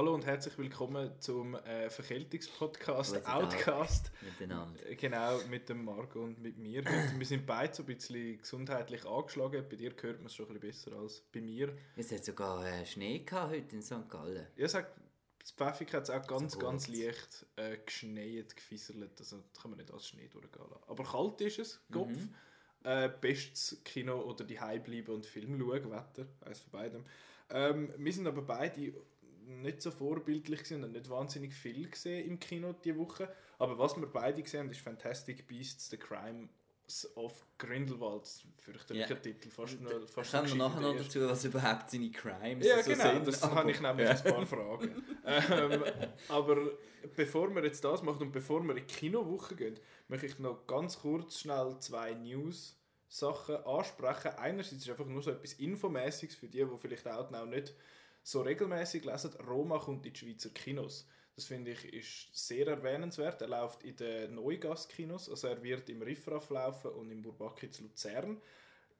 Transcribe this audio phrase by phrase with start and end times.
[0.00, 4.10] Hallo und herzlich willkommen zum äh, Verkältungspodcast Outcast.
[4.22, 4.88] Miteinander.
[4.88, 6.82] Äh, Genau, mit dem Marco und mit mir.
[7.18, 9.62] Wir sind beide so ein bisschen gesundheitlich angeschlagen.
[9.68, 11.76] Bei dir hört man es schon ein bisschen besser als bei mir.
[11.96, 14.08] Es hat sogar äh, Schnee gehabt heute in St.
[14.08, 14.46] Gallen.
[14.56, 14.90] Ja, sag,
[15.38, 19.20] das Pfäffig hat es auch ganz, So ganz leicht äh, geschneit, gefisselt.
[19.20, 20.82] Also das kann man nicht als Schnee durchgehen lassen.
[20.86, 22.08] Aber kalt ist es, Kopf.
[22.08, 22.34] Mhm.
[22.84, 27.04] Äh, bestes Kino oder die bleiben und Film schauen, Wetter, eins von beidem.
[27.50, 28.94] Ähm, wir sind aber beide
[29.50, 33.32] nicht so vorbildlich gewesen und nicht wahnsinnig viel gesehen im Kino diese Woche.
[33.58, 36.48] Aber was wir beide gesehen haben, ist Fantastic Beasts, The Crimes
[37.14, 38.26] of Grindelwald.
[38.58, 39.20] Fürchterlicher Ja.
[39.20, 42.90] Titel, fast nur fast Ich kann nachher noch dazu, was überhaupt seine Crimes ja, so
[42.90, 45.04] genau, sind, das aber- habe ich nämlich ein paar Fragen.
[45.24, 45.84] ähm,
[46.28, 46.56] aber
[47.14, 50.66] bevor wir jetzt das machen und bevor wir in die Kinowoche gehen, möchte ich noch
[50.66, 54.32] ganz kurz schnell zwei News-Sachen ansprechen.
[54.38, 57.74] Einerseits ist einfach nur so etwas Infomäßiges für die, die vielleicht auch noch nicht
[58.22, 59.32] so regelmäßig lesen.
[59.46, 61.08] Roma kommt in die Schweizer Kinos.
[61.36, 63.40] Das finde ich ist sehr erwähnenswert.
[63.40, 67.84] Er läuft in den Neugas-Kinos, also er wird im Riffraff laufen und im Burbaki zu
[67.84, 68.40] Luzern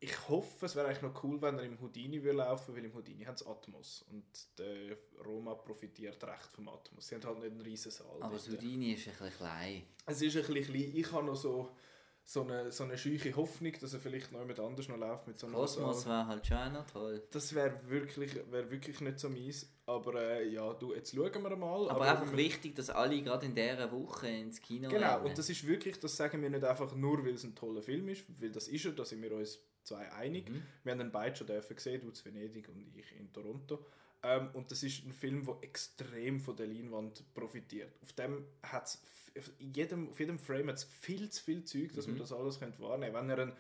[0.02, 2.94] ich hoffe, es wäre eigentlich noch cool, wenn er im Houdini würde laufen, weil im
[2.94, 4.24] Houdini hat es Atmos und
[4.58, 7.06] der Roma profitiert recht vom Atmos.
[7.06, 8.16] Sie haben halt nicht einen riesen Saal.
[8.20, 8.40] Aber dort.
[8.40, 9.82] Sudini ist ein bisschen klein.
[10.06, 10.92] Es ist ein bisschen klein.
[10.94, 11.77] Ich habe noch so,
[12.24, 15.38] so eine, so eine scheuche Hoffnung, dass er vielleicht noch jemand anders noch läuft mit
[15.38, 17.22] so einem Kosmos war halt schon noch toll.
[17.32, 19.68] Das wäre wirklich, wär wirklich nicht so mies.
[19.86, 21.90] Aber äh, ja, du, jetzt schauen wir mal.
[21.90, 25.27] Aber, einfach wir- wichtig, dass alle gerade in dieser Woche ins Kino Genau, rennen.
[25.27, 28.08] und das ist wirklich, das sagen wir nicht einfach nur, weil es ein toller Film
[28.08, 30.48] ist, weil das ist er, da sind wir uns zwei einig.
[30.48, 30.62] Mhm.
[30.84, 33.84] Wir haben ihn beide schon dürfen gesehen, du zu Venedig und ich in Toronto.
[34.22, 37.92] Ähm, und das ist ein Film, der extrem von der Leinwand profitiert.
[38.02, 39.02] Auf dem hat's
[39.34, 42.20] f- in jedem, auf jedem Frame hat es viel zu viel Zeug, dass man Mhm.
[42.20, 43.28] das alles könnte wahrnehmen könnte.
[43.28, 43.56] Wenn ihr einen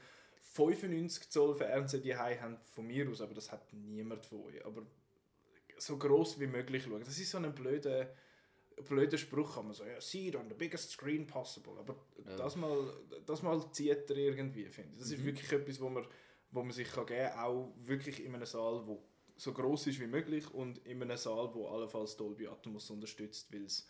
[0.52, 4.64] 95 Zoll Fernseher daheim habt, von mir aus, aber das hat niemand von euch.
[4.66, 4.82] Aber
[5.78, 7.00] so groß wie möglich schauen.
[7.04, 8.12] Das ist so ein blöder,
[8.88, 11.72] blöder Spruch, kann man so, ja, see it on the biggest screen possible.
[11.78, 12.36] Aber Ja.
[12.36, 12.92] das, mal,
[13.24, 14.98] das mal zieht er irgendwie, finde ich.
[14.98, 15.24] Das ist Mhm.
[15.26, 16.06] wirklich etwas, wo man,
[16.50, 19.02] wo man sich kann geben kann, auch wirklich in einem Saal, wo
[19.40, 23.64] so groß ist wie möglich und in einem Saal, wo allenfalls Dolby Atmos unterstützt, weil
[23.64, 23.88] es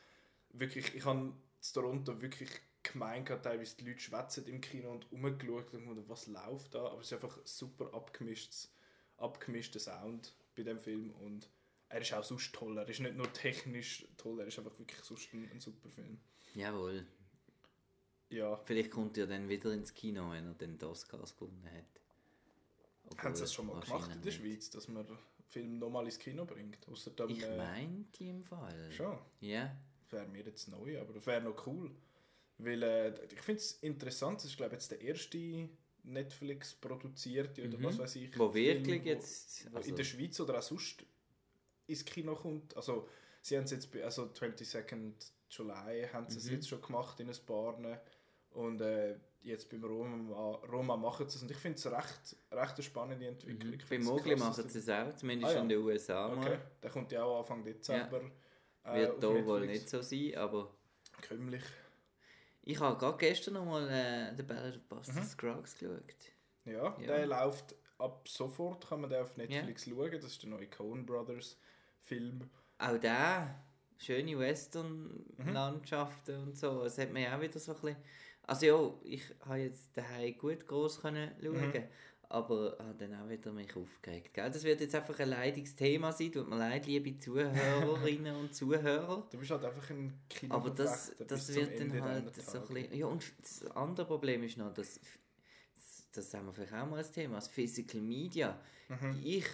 [0.50, 1.34] wirklich, ich habe in
[1.74, 2.50] Toronto wirklich
[2.84, 7.00] gemeint, gehabt, teilweise die Leute schwätzen im Kino und rumgeschaut und was läuft da, aber
[7.00, 8.72] es ist einfach super abgemischtes,
[9.16, 11.50] abgemischter Sound bei dem Film und
[11.88, 15.00] er ist auch sonst toll, er ist nicht nur technisch toll, er ist einfach wirklich
[15.00, 16.20] sonst ein, ein super Film.
[16.54, 17.04] Jawohl.
[18.28, 22.00] Ja, Vielleicht kommt er dann wieder ins Kino, wenn er den Oscars gewonnen hat.
[23.06, 24.30] Obwohl, haben sie das schon mal gemacht in der.
[24.30, 25.04] Schweiz, dass man
[25.50, 26.86] Film nochmal ins Kino bringt?
[26.88, 28.90] Ausser dann, Ich äh, meinte im Fall.
[28.92, 29.18] schon.
[29.40, 29.76] Ja.
[30.08, 31.90] Das wäre mir jetzt neu, aber das wäre noch cool.
[32.58, 35.68] Weil äh, ich finde es interessant, das ist glaube ich jetzt der erste
[36.04, 37.84] Netflix produzierte oder Mhm.
[37.84, 38.38] was weiß ich.
[38.38, 39.72] Wo Film, wirklich jetzt.
[39.72, 41.04] wo Also, in der Schweiz oder auch sonst
[41.86, 42.76] ins Kino kommt.
[42.76, 43.08] Also
[43.42, 46.52] sie haben es jetzt, bei- also 22nd July haben sie es Mhm.
[46.52, 47.76] jetzt schon gemacht in ein paar
[48.52, 52.74] und äh, jetzt beim Roma, Roma machen sie es und ich finde es recht, recht
[52.74, 53.72] eine spannende Entwicklung.
[53.72, 53.78] mhm.
[53.88, 55.62] Bei Mogli machen sie es auch, zumindest Ah, ja.
[55.62, 56.46] in den USA der- mal.
[56.46, 58.20] Okay, der kommt ja auch Anfang Dezember.
[58.84, 60.70] äh, Wird auf da wohl nicht so sein, aber
[61.22, 61.62] Kümmlich.
[62.62, 65.24] ich habe gerade gestern noch mal äh, The Ballad of Buster Mhm.
[65.24, 66.02] Scruggs geschaut.
[66.66, 67.06] Ja, Ja.
[67.06, 70.10] der läuft ab sofort, kann man den auf Netflix schauen.
[70.12, 71.58] Das ist der neue Coen Brothers
[72.00, 72.48] Film.
[72.78, 73.54] Auch da
[73.98, 74.40] schöne Mhm.
[74.40, 76.82] Western-Landschaften und so.
[76.84, 77.96] Es hat mir auch wieder so ein bisschen...
[78.42, 81.84] Also ja, ich habe jetzt daheim gut groß können schauen, Mhm.
[82.28, 84.34] aber habe dann auch wieder mich aufgeregt.
[84.34, 84.50] Gell?
[84.50, 86.32] Das wird jetzt einfach ein leidiges Thema sein.
[86.32, 89.28] Tut mir leid, liebe Zuhörerinnen und Zuhörer.
[89.30, 92.94] Du bist halt einfach ein Kino Aber das, das wird dann halt so ein bisschen...
[92.94, 95.00] Ja, und das andere Problem ist noch, dass...
[96.12, 98.60] Das haben wir vielleicht auch mal als Thema, das Physical Media.
[98.88, 99.20] Mhm.
[99.22, 99.46] Ich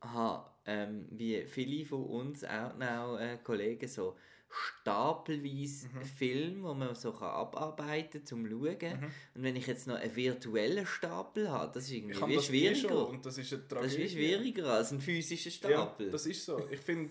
[0.00, 4.16] habe, ähm, wie viele von uns auch noch äh, Kollegen, so
[4.50, 6.02] stapelweise Mhm.
[6.02, 8.76] Filme, wo man so kann abarbeiten kann, zum Schauen.
[8.80, 9.04] Mhm.
[9.34, 12.88] Und wenn ich jetzt noch einen virtuellen Stapel habe, das ist irgendwie wie das schwieriger.
[12.88, 13.94] schon und das ist eine das Tragödie.
[14.02, 16.10] ist wie schwieriger als ein physischer Ja, Stapel.
[16.10, 16.68] das ist so.
[16.70, 17.10] Ich finde,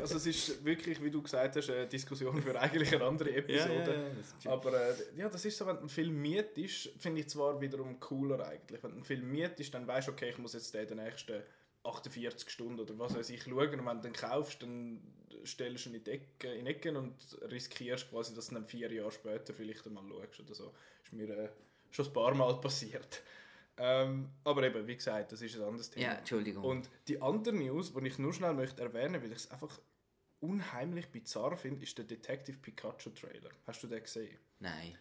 [0.00, 4.12] also es ist wirklich, wie du gesagt hast, eine Diskussion für eigentlich eine andere Episode.
[4.16, 7.60] das ist Aber äh, ja, das ist so, wenn einen Film mietest, finde ich zwar
[7.60, 8.82] wiederum cooler eigentlich.
[8.82, 11.42] Wenn einen Film mietest, dann weißt du, okay, ich muss jetzt den nächsten
[11.82, 13.80] 48 Stunden oder was weiß ich schauen.
[13.80, 15.00] Und wenn du den kaufst, dann
[15.46, 17.14] stellst du ihn in die Ecke, in die Ecken und
[17.50, 20.74] riskierst quasi, dass du dann vier Jahre später vielleicht einmal schaust oder so.
[21.04, 21.48] ist mir äh,
[21.90, 23.22] schon ein paar Mal passiert.
[23.76, 26.06] Ähm, aber eben, wie gesagt, das ist ein anderes Thema.
[26.06, 26.62] ja, Entschuldigung.
[26.64, 29.80] Und die andere News, die ich nur schnell möchte erwähnen, weil ich es einfach
[30.40, 33.50] unheimlich bizarr finde, ist der Detective Pikachu Trailer.
[33.66, 34.38] Hast du den gesehen?
[34.58, 34.96] Nein.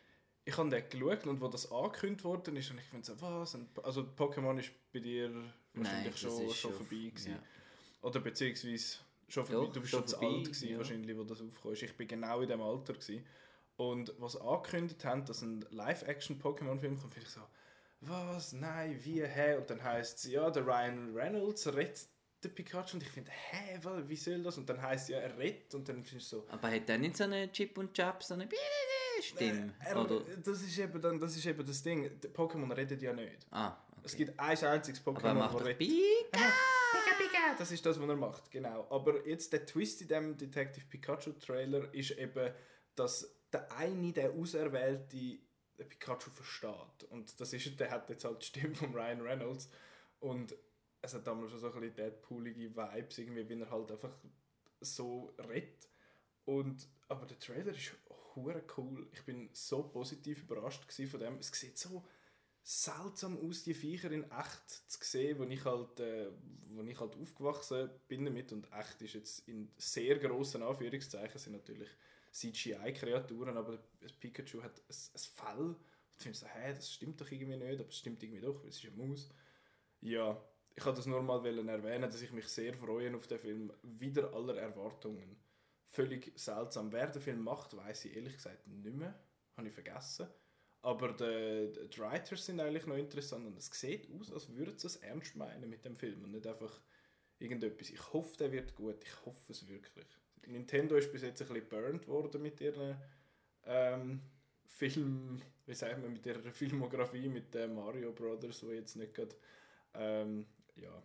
[0.46, 3.56] Ich habe den geschaut und wo das angekündigt worden ist, und ich finde so, was?
[3.84, 5.32] Also Pokémon ist bei dir
[5.74, 7.32] wahrscheinlich schon, ist schon schon- vorbei gewesen.
[7.34, 7.44] ja.
[8.02, 8.98] Oder beziehungsweise
[9.30, 9.66] Schon vorbei.
[9.66, 10.78] Doch, du bist schon schon zu alt gewesen, ja.
[10.78, 11.74] wahrscheinlich, wo das aufkam.
[11.74, 13.26] Ich bin genau in dem Alter gewesen.
[13.78, 17.42] Und was angekündigt haben, dass ein Live-Action-Pokémon-Film kommt, finde ich so,
[18.02, 19.56] was, nein, wie, hä?
[19.56, 22.08] Und dann heisst es, ja, der Ryan Reynolds rettet
[22.44, 22.96] den Pikachu.
[22.98, 24.58] Und ich finde, hä, wie soll das?
[24.58, 25.76] Und dann heisst es ja, er rettet.
[25.76, 28.34] Und dann findest du so, Aber hat der nicht so eine Chip und Chap, so
[28.34, 28.50] eine
[29.22, 29.74] Stimme?
[29.80, 30.22] Äh, er, Oder?
[30.44, 32.20] das, ist eben dann, das ist eben das Ding.
[32.22, 33.46] Die Pokémon redet ja nicht.
[33.52, 34.26] Ah, Es okay.
[34.26, 35.80] gibt ein einziges Pokémon, er das redet.
[35.80, 36.79] Pika!
[37.50, 37.60] Pika!
[37.60, 38.88] Das ist das, was er macht, genau.
[38.90, 42.54] Aber jetzt der Twist in dem Detective Pikachu Trailer ist eben,
[42.96, 45.40] dass der eine, der Auserwählte,
[45.78, 47.04] Pikachu versteht.
[47.10, 49.70] Und das ist, der hat jetzt halt die Stimme von Ryan Reynolds.
[50.20, 50.56] Und
[51.02, 54.14] es hat damals schon so ein bisschen Deadpoolige Vibes, irgendwie, wie er halt einfach
[54.82, 55.88] so redet.
[56.46, 57.94] Und, aber der Trailer ist
[58.36, 59.08] hure cool.
[59.14, 61.38] Ich bin so positiv überrascht von dem.
[61.38, 62.04] Es sieht so
[62.70, 66.30] seltsam aus, die Viecher in echt zu sehen, wo ich halt, äh,
[66.68, 71.54] wo ich halt aufgewachsen bin damit und echt ist jetzt in sehr grossen Anführungszeichen sind
[71.54, 71.90] natürlich
[72.32, 73.80] CGI-Kreaturen, aber
[74.20, 75.66] Pikachu hat ein, ein Fell.
[75.66, 75.78] Und
[76.18, 78.70] du findest so, hä, das stimmt doch irgendwie nicht, aber es stimmt irgendwie doch, weil
[78.70, 79.30] es ist eine Maus.
[80.02, 80.40] Ja,
[80.76, 84.32] ich wollte das nur mal erwähnen, dass ich mich sehr freue auf den Film, wieder
[84.32, 85.38] aller Erwartungen.
[85.88, 86.92] Völlig seltsam.
[86.92, 89.20] Wer den Film macht, weiß ich ehrlich gesagt nicht mehr.
[89.58, 90.28] Habe ich vergessen.
[90.82, 94.88] Aber die, die, Writers sind eigentlich noch interessant und es sieht aus, als würden sie
[94.88, 96.80] es ernst meinen mit dem Film und nicht einfach
[97.38, 97.90] irgendetwas.
[97.90, 99.04] Ich hoffe, der wird gut.
[99.04, 100.08] Ich hoffe es wirklich.
[100.48, 102.98] Nintendo ist bis jetzt ein bisschen burnt worden mit ihren
[103.66, 104.22] ähm,
[104.66, 109.36] Film, wie sagt man, mit ihrer Filmografie, mit den Mario Brothers, wo jetzt nicht gerade,
[109.94, 111.04] ähm, ja,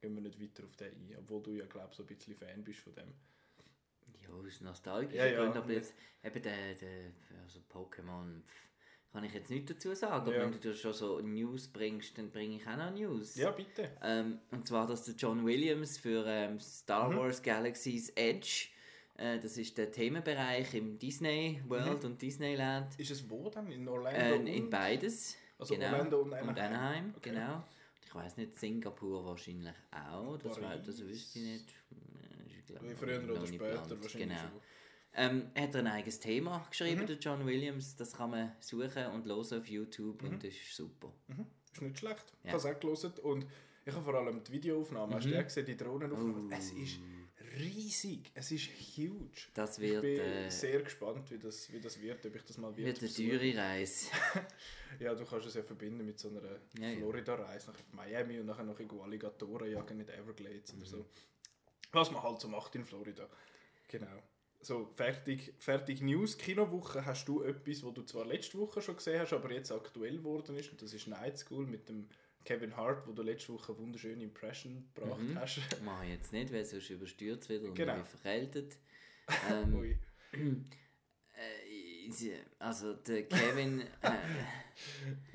[0.00, 2.62] gehen wir nicht weiter auf den ein, obwohl du ja, glaube so ein bisschen Fan
[2.62, 3.14] bist von dem.
[4.28, 5.94] Ja, aus nostalgischen Ja, ja, Gründen, aber mit- jetzt
[6.24, 7.12] eben der, der
[7.44, 8.42] also Pokémon
[9.12, 10.42] kann ich jetzt nichts dazu sagen, aber Ja.
[10.42, 13.36] wenn du schon so News bringst, dann bringe ich auch noch News.
[13.36, 13.90] Ja, bitte.
[14.02, 17.16] Ähm, und zwar, dass der John Williams für ähm, Star Mhm.
[17.16, 18.66] Wars Galaxy's Edge,
[19.16, 23.70] äh, das ist der Themenbereich im Disney World und Disneyland, Ist es wo dann?
[23.72, 24.20] In Orlando?
[24.50, 25.36] äh, in beides.
[25.58, 25.86] Also genau.
[25.92, 26.58] Orlando und und Anaheim.
[26.74, 27.30] Anaheim, Okay.
[27.30, 27.64] genau.
[28.04, 31.74] Ich weiß nicht, Singapur wahrscheinlich auch, das, das wüsste ich nicht.
[32.68, 34.02] Ist, glaub Wie ich, früher oder später geplant.
[34.02, 34.60] wahrscheinlich Genau.
[35.14, 37.06] Ähm, er hat ein eigenes Thema geschrieben, Mhm.
[37.06, 37.96] der John Williams.
[37.96, 41.12] Das kann man suchen und hören auf YouTube und das ist super.
[41.28, 41.46] Mhm.
[41.72, 42.24] Ist nicht schlecht.
[42.42, 42.52] Ich Ja.
[42.52, 43.46] habe es auch gelesen und
[43.86, 45.14] ich habe vor allem die Videoaufnahmen.
[45.14, 45.36] Hast du Mhm.
[45.38, 46.52] die gesehen, die Drohnenaufnahmen?
[46.52, 46.54] Oh.
[46.56, 46.98] Es ist
[47.58, 48.30] riesig.
[48.34, 49.48] Es ist huge.
[49.54, 52.58] Das Ich wird, bin äh, sehr gespannt, wie das, wie das wird, ob ich das
[52.58, 54.06] mal wird wird eine teure Reise.
[55.00, 56.42] Ja, du kannst es ja verbinden mit so einer
[56.78, 56.96] Ja, ja.
[56.96, 60.78] Florida-Reise nach Miami und nachher noch irgendwo Alligatoren jagen in den Everglades Mhm.
[60.80, 61.06] oder so.
[61.92, 63.28] Was man halt so macht in Florida.
[63.88, 64.22] Genau.
[64.60, 66.36] So, fertig, fertig News.
[66.36, 70.18] Kinowoche hast du etwas, wo du zwar letzte Woche schon gesehen hast, aber jetzt aktuell
[70.18, 70.70] geworden ist.
[70.72, 72.08] Und das ist Night School mit dem
[72.44, 75.38] Kevin Hart, wo du letzte Woche eine wunderschöne Impression gebracht Mhm.
[75.38, 75.60] hast.
[75.84, 77.92] Mache ich jetzt nicht, weil sonst überstürzt wieder und Genau.
[77.92, 78.76] ich bin verkältet.
[79.50, 79.96] Ähm, äh,
[82.58, 84.10] also der Kevin, äh,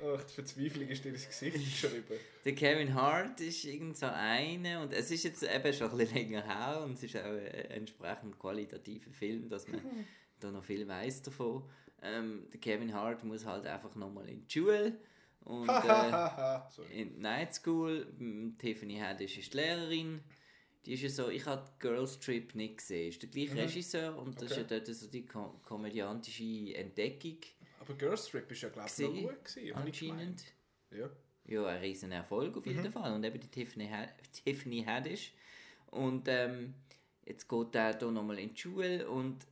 [0.02, 2.04] Ach, die Verzweiflung ist dir ins Gesicht geschrieben.
[2.44, 6.14] der Kevin Hart ist irgend so eine und es ist jetzt eben schon ein bisschen
[6.14, 9.80] länger her und es ist auch ein entsprechend qualitativer Film, dass man
[10.40, 11.64] da noch viel weiß davon.
[12.02, 14.98] Ähm, der Kevin Hart muss halt einfach nochmal in die Schule
[15.44, 16.60] und äh,
[16.90, 18.06] in die Night School.
[18.58, 20.20] Tiffany Haddish ist die Lehrerin.
[20.86, 23.08] Die ist ja so, ich habe Girls Trip nicht gesehen.
[23.08, 23.58] Ist der gleiche Mhm.
[23.60, 24.60] Regisseur und das Okay.
[24.62, 27.38] ist ja dort so die ko komödiantische Entdeckung
[27.80, 29.74] Aber Girls Trip ist ja, glaube ich, noch gut gewesen.
[29.74, 30.44] anscheinend.
[30.90, 31.10] Ja.
[31.46, 32.92] Ja, ein riesen Erfolg auf jeden Mhm.
[32.92, 33.12] Fall.
[33.14, 34.08] Und eben die Tiffany, Ha-
[34.44, 35.32] Tiffany Haddish.
[35.90, 36.74] Und ähm,
[37.26, 39.46] jetzt geht er hier nochmal in die Schule und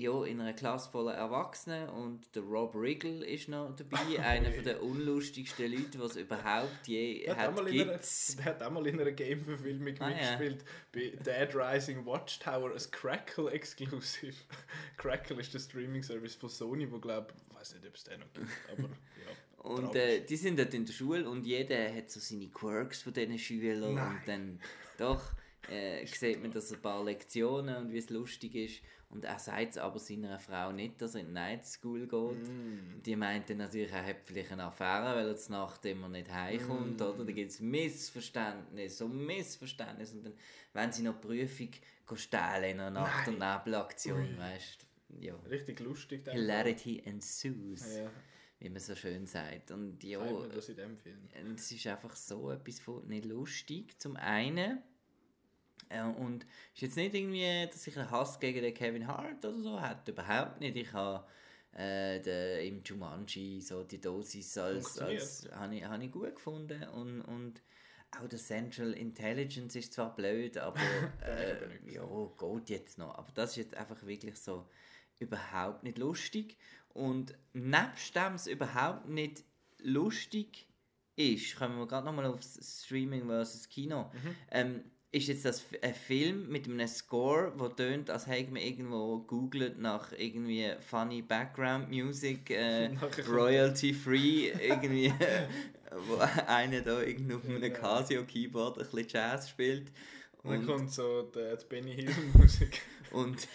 [0.00, 4.64] ja, in einer Klasse voller Erwachsenen und der Rob Riggle ist noch dabei, einer von
[4.64, 8.36] der unlustigsten Leute, die es überhaupt je Der hat, hat in einer, gibt's.
[8.36, 10.38] der hat auch mal in einer Game-Verfilmung Ah, ja.
[10.38, 10.64] mitgespielt.
[10.92, 14.36] Bei Dead Rising Watchtower, ein Crackle Exclusive.
[14.96, 18.32] Crackle ist der Streaming-Service von Sony, wo glaube ich weiß nicht, ob es den noch
[18.32, 19.62] gibt, aber ja.
[19.62, 23.12] Und äh, die sind dort in der Schule und jeder hat so seine Quirks von
[23.12, 24.06] diesen Schülern Nein.
[24.16, 24.60] und dann
[24.96, 25.32] doch
[25.70, 29.70] äh, sieht man, dass ein paar Lektionen und wie es lustig ist und er sagt
[29.70, 32.48] es aber seiner Frau nicht, dass er in die Night School geht.
[32.48, 33.02] Mm.
[33.04, 36.32] Die meint dann natürlich, er hat vielleicht eine Affäre, weil er zur Nacht immer nicht
[36.32, 37.02] heimkommt, Mm.
[37.02, 37.24] oder?
[37.24, 40.34] Da gibt es Missverständnisse, so Missverständnisse und dann
[40.72, 41.70] wenn sie noch die Prüfung
[42.14, 44.86] stehlen in einer Nacht- und Nebelaktion, weißt
[45.20, 45.34] ja.
[45.48, 46.24] Richtig lustig.
[46.24, 47.96] der Hilarity ensues.
[47.96, 48.10] Ja,
[48.60, 49.70] wie man so schön sagt.
[49.72, 50.20] Und ja,
[50.54, 51.18] das in dem Film.
[51.48, 53.98] und es ist einfach so etwas von nicht lustig.
[54.00, 54.78] Zum einen.
[55.90, 56.44] Äh, und
[56.74, 59.80] es ist jetzt nicht irgendwie, dass ich einen Hass gegen den Kevin Hart oder so
[59.80, 60.12] hätte.
[60.12, 60.76] Überhaupt nicht.
[60.76, 61.26] Ich habe
[61.72, 66.82] äh, den, im Jumanji so die Dosis als, als habe ich, habe ich gut gefunden.
[66.90, 67.62] Und, und
[68.18, 70.80] auch der Central Intelligence ist zwar blöd, aber
[71.26, 72.02] äh, ja,
[72.38, 73.14] geht jetzt noch.
[73.16, 74.66] Aber das ist jetzt einfach wirklich so
[75.18, 76.56] überhaupt nicht lustig.
[76.92, 79.44] Und nebst dem es überhaupt nicht
[79.78, 80.66] lustig
[81.16, 84.36] ist, kommen wir gerade nochmal auf Streaming versus Kino, Mhm.
[84.50, 89.18] ähm, ist jetzt das ein Film mit einem Score, wo tönt, als hätte man irgendwo
[89.18, 92.90] googelt nach irgendwie funny Background Music, äh,
[93.28, 95.46] royalty free, irgendwie, äh,
[96.06, 97.72] wo einer da irgendwie auf einem.
[97.72, 99.90] Casio Keyboard ein bisschen Jazz spielt.
[100.42, 102.80] Und dann kommt so die Benny Hill Musik.
[103.10, 103.48] und,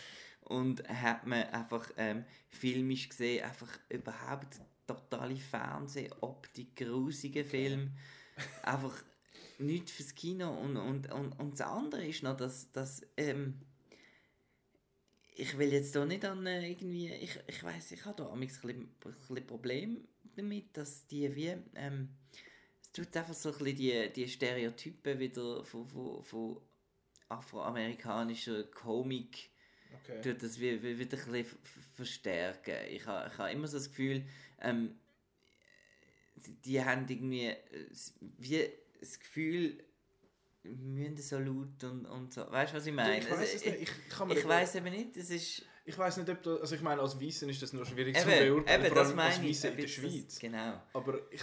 [0.44, 7.92] und hat man einfach ähm, filmisch gesehen einfach überhaupt totale Fernsehoptik, grusige Film.
[8.64, 9.02] Einfach
[9.60, 10.52] nichts fürs Kino.
[10.52, 13.62] Und, und, und, und das andere ist noch, dass, dass ähm,
[15.36, 18.40] ich will jetzt da nicht an äh, irgendwie, ich, ich weiß ich habe da ein
[18.40, 22.10] bisschen, ein bisschen Problem damit, dass die wie, ähm,
[22.82, 26.62] es tut einfach so ein bisschen die, die Stereotypen wieder von, von, von
[27.30, 29.50] afroamerikanischer Komik
[30.04, 30.22] Okay.
[30.22, 31.60] tut das wie, wie, wieder ein bisschen
[31.96, 32.76] verstärken.
[32.90, 34.24] Ich habe ich ha immer so das Gefühl,
[34.62, 34.96] ähm,
[36.36, 37.90] die, die haben irgendwie äh,
[38.38, 38.70] wie
[39.06, 39.84] das Gefühl,
[40.64, 42.50] wir müssen so laut und, und so.
[42.50, 43.20] Weißt du, was ich meine?
[43.20, 43.82] ich weiß Also, es nicht.
[43.84, 45.62] Ich, kann mir ich weiß eben nicht, es ist...
[45.88, 48.28] Ich weiß nicht, ob da, also ich meine, als Weißen ist das nur schwierig zu
[48.28, 49.56] Eben, beurteilen, eben vor das allem als meine ich.
[49.56, 50.40] Weisse in der jetzt das- Schweiz.
[50.40, 50.82] Genau.
[50.94, 51.42] Aber ich,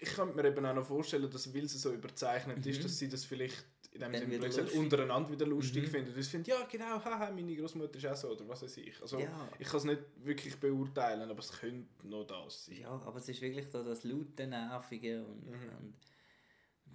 [0.00, 3.10] ich könnte mir eben auch noch vorstellen, dass weil sie so überzeichnet ist, dass sie
[3.10, 4.16] das vielleicht in dem Mhm.
[4.16, 5.90] Sinne gesagt, untereinander wieder lustig Mhm.
[5.90, 6.14] finden.
[6.16, 9.00] Das finden, ja genau, haha, meine Großmutter ist auch so oder was weiß ich.
[9.02, 9.48] Also Ja.
[9.58, 12.76] ich kann es nicht wirklich beurteilen, aber es könnte noch das sein.
[12.80, 15.68] Ja, aber es ist wirklich so das laute, nervige und, Mhm.
[15.78, 15.94] und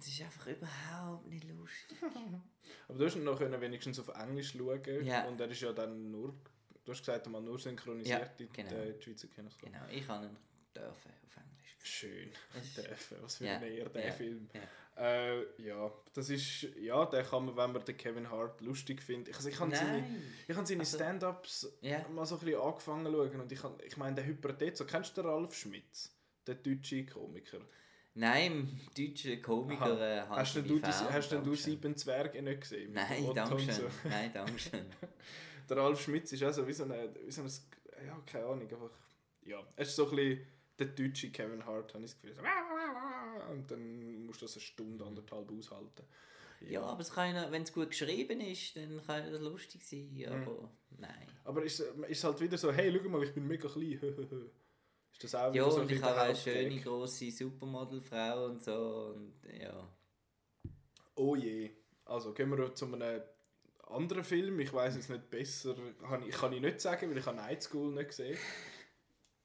[0.00, 1.98] es ist einfach überhaupt nicht lustig.
[2.88, 5.26] Aber du hast ihn noch können wenigstens auf Englisch schauen Ja.
[5.26, 6.34] und er ist ja dann nur,
[6.84, 8.70] du hast gesagt, mal nur synchronisiert Ja, in genau.
[8.76, 9.56] äh, die Schweizer Kinos.
[9.58, 10.36] Genau, ich kann ihn
[10.74, 10.90] dürfen
[11.24, 11.76] auf Englisch.
[11.82, 12.30] Schön.
[12.76, 14.48] Dürfen, was für Ja, ein eher der ja, Film.
[14.52, 14.60] ja.
[15.02, 19.34] Äh, ja, das ist, ja, den kann man, wenn man den Kevin Hart lustig findet.
[19.34, 20.04] Also ich habe seine,
[20.46, 22.06] ich habe seine Also- Stand-Ups Ja.
[22.08, 25.16] mal so ein bisschen angefangen zu schauen und ich, han- ich meine, der Hypertetzo, kennst
[25.16, 26.14] du den Ralf Schmitz?
[26.46, 27.60] Der deutsche Komiker.
[28.14, 32.62] Nein, im deutschen Komiker äh, habe Hast du, fern, hast denn du sieben Zwerge nicht
[32.62, 32.92] gesehen?
[32.92, 33.74] Nein, danke schön.
[33.74, 33.82] so?
[34.08, 34.84] Nein, danke schön.
[35.68, 36.92] Der Ralf Schmitz ist auch so wie so ein,
[37.24, 37.50] wie so ein
[38.06, 38.90] ja, keine Ahnung, einfach,
[39.42, 40.46] ja, er ist so ein bisschen
[40.78, 42.34] der deutsche Kevin Hart, habe ich das Gefühl.
[42.34, 46.04] So, und dann musst du das eine Stunde, anderthalb aushalten.
[46.60, 50.10] Ja, aber es kann ja, wenn es gut geschrieben ist, dann kann das lustig sein,
[50.12, 50.24] Mhm.
[50.26, 51.26] aber nein.
[51.44, 54.00] Aber ist es halt wieder so, hey, schau mal, ich bin mega klein.
[55.12, 56.36] ist das auch Ja, so und ich habe Hauptgag?
[56.36, 59.88] schöne, grosse Supermodelfrau und so und ja.
[61.16, 61.70] Oh je.
[62.04, 63.22] Also gehen wir zu einem
[63.86, 64.58] anderen Film.
[64.60, 67.62] Ich weiß es nicht besser, kann ich, kann ich nicht sagen, weil ich habe Night
[67.62, 68.38] School nicht gesehen.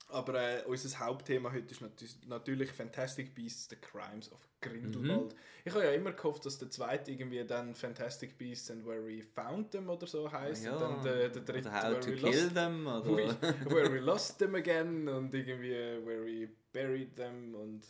[0.07, 5.33] Aber äh, unser Hauptthema heute ist natu- natürlich Fantastic Beasts: The Crimes of Grindelwald.
[5.33, 5.39] Mhm.
[5.65, 9.23] Ich habe ja immer gehofft, dass der zweite irgendwie dann Fantastic Beasts and Where We
[9.35, 10.65] Found Them oder so heißt.
[10.65, 10.73] ja.
[10.75, 13.07] Und dann der, der dritte How Where to We Kill Lost Them oder...
[13.71, 17.83] where we lost them again und irgendwie Where we buried them und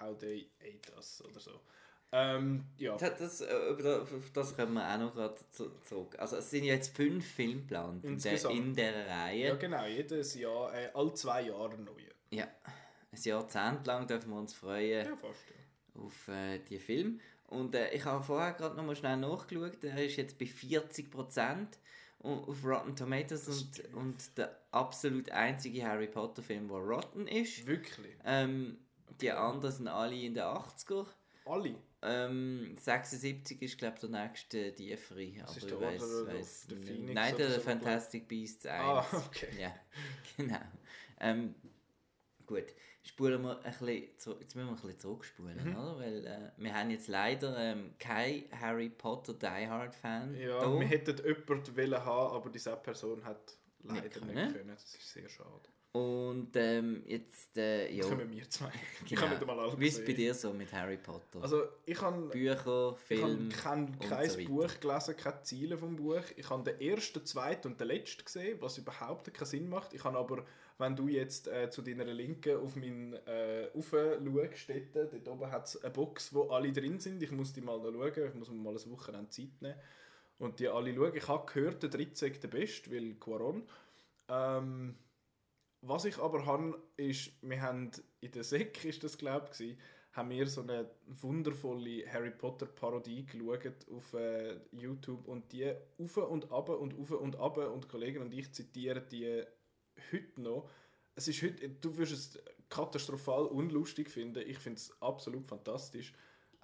[0.00, 1.60] How they ate us oder so.
[2.16, 2.96] Ähm, ja.
[2.96, 4.02] Das, das, äh,
[4.32, 6.14] das, kommen wir auch noch gerade zu- zurück.
[6.18, 9.48] Also es sind jetzt fünf Filme geplant in, der, in dieser Reihe.
[9.48, 9.84] ja, genau.
[9.84, 12.08] Jedes Jahr, äh, alle zwei Jahre neue.
[12.30, 12.44] Ja,
[13.12, 15.40] ein Jahrzehnt lang dürfen wir uns freuen Ja, fast.
[15.48, 16.02] Ja.
[16.02, 17.20] auf äh, die Film.
[17.48, 21.66] Und äh, ich habe vorher gerade noch mal schnell nachgeschaut, er ist jetzt bei 40%
[22.20, 27.66] auf Rotten Tomatoes und, und der absolut einzige Harry Potter Film, der rotten ist.
[27.66, 28.14] Wirklich.
[28.24, 28.78] Ähm,
[29.20, 31.06] Die anderen sind alle in den 80er.
[31.46, 31.74] Alle.
[32.02, 35.32] Ähm, 76 ist glaube ich der nächste tiefere.
[35.40, 36.86] Das Aber ist ich der weiss, of weiss the nicht.
[36.88, 38.82] Phoenix Nein, oder der so, Fantastic Beasts 1.
[38.82, 39.48] Ah, okay.
[39.58, 39.74] Ja,
[40.36, 40.60] genau.
[41.20, 41.54] Ähm,
[42.46, 42.64] gut,
[43.02, 44.38] spulen wir ein bisschen zurück.
[44.42, 45.76] Jetzt müssen wir ein bisschen zurückspulen, Mhm.
[45.76, 45.98] oder?
[45.98, 50.34] Weil äh, wir haben jetzt leider ähm, keinen Harry Potter Die Hard Fan.
[50.34, 50.78] Ja, da.
[50.80, 54.52] wir hätten jemanden wollen haben, aber diese Person hat leider Nicht nicht können.
[54.52, 54.68] können.
[54.68, 55.68] Das ist sehr schade.
[55.94, 58.68] Und ähm, jetzt, äh, ja, können wir zwei.
[59.04, 59.22] Ich genau.
[59.22, 61.40] habe nicht einmal alle wie ist es bei dir so mit Harry Potter?
[61.40, 64.44] Also, ich habe Bücher, Ich habe kein, so.
[64.44, 66.24] Buch gelesen, keine Ziele vom Buch.
[66.34, 69.94] Ich habe den ersten, zweiten und den letzten gesehen, was überhaupt keinen Sinn macht.
[69.94, 70.44] Ich habe aber,
[70.78, 75.68] wenn du jetzt äh, zu deiner Linken auf meinen äh, schaust, dort, dort oben hat
[75.68, 77.22] es eine Box, wo alle drin sind.
[77.22, 79.78] Ich muss die mal noch schauen, ich muss mir mal ein Wochenende Zeit nehmen
[80.40, 81.14] und die alle schauen.
[81.14, 83.62] Ich habe gehört, der dritte sei der beste, weil Quaron.
[84.28, 84.96] Ähm,
[85.86, 89.76] was ich aber habe, ist, wir haben in der Sek, ist das glaube ich,
[90.12, 96.16] haben wir so eine wundervolle Harry Potter Parodie geschaut auf äh, YouTube und die auf
[96.16, 99.42] und ab und auf und ab und Kollegen und ich zitieren die
[100.12, 100.70] heute noch.
[101.16, 106.12] Es ist heute, du wirst es katastrophal unlustig finden, ich finde es absolut fantastisch.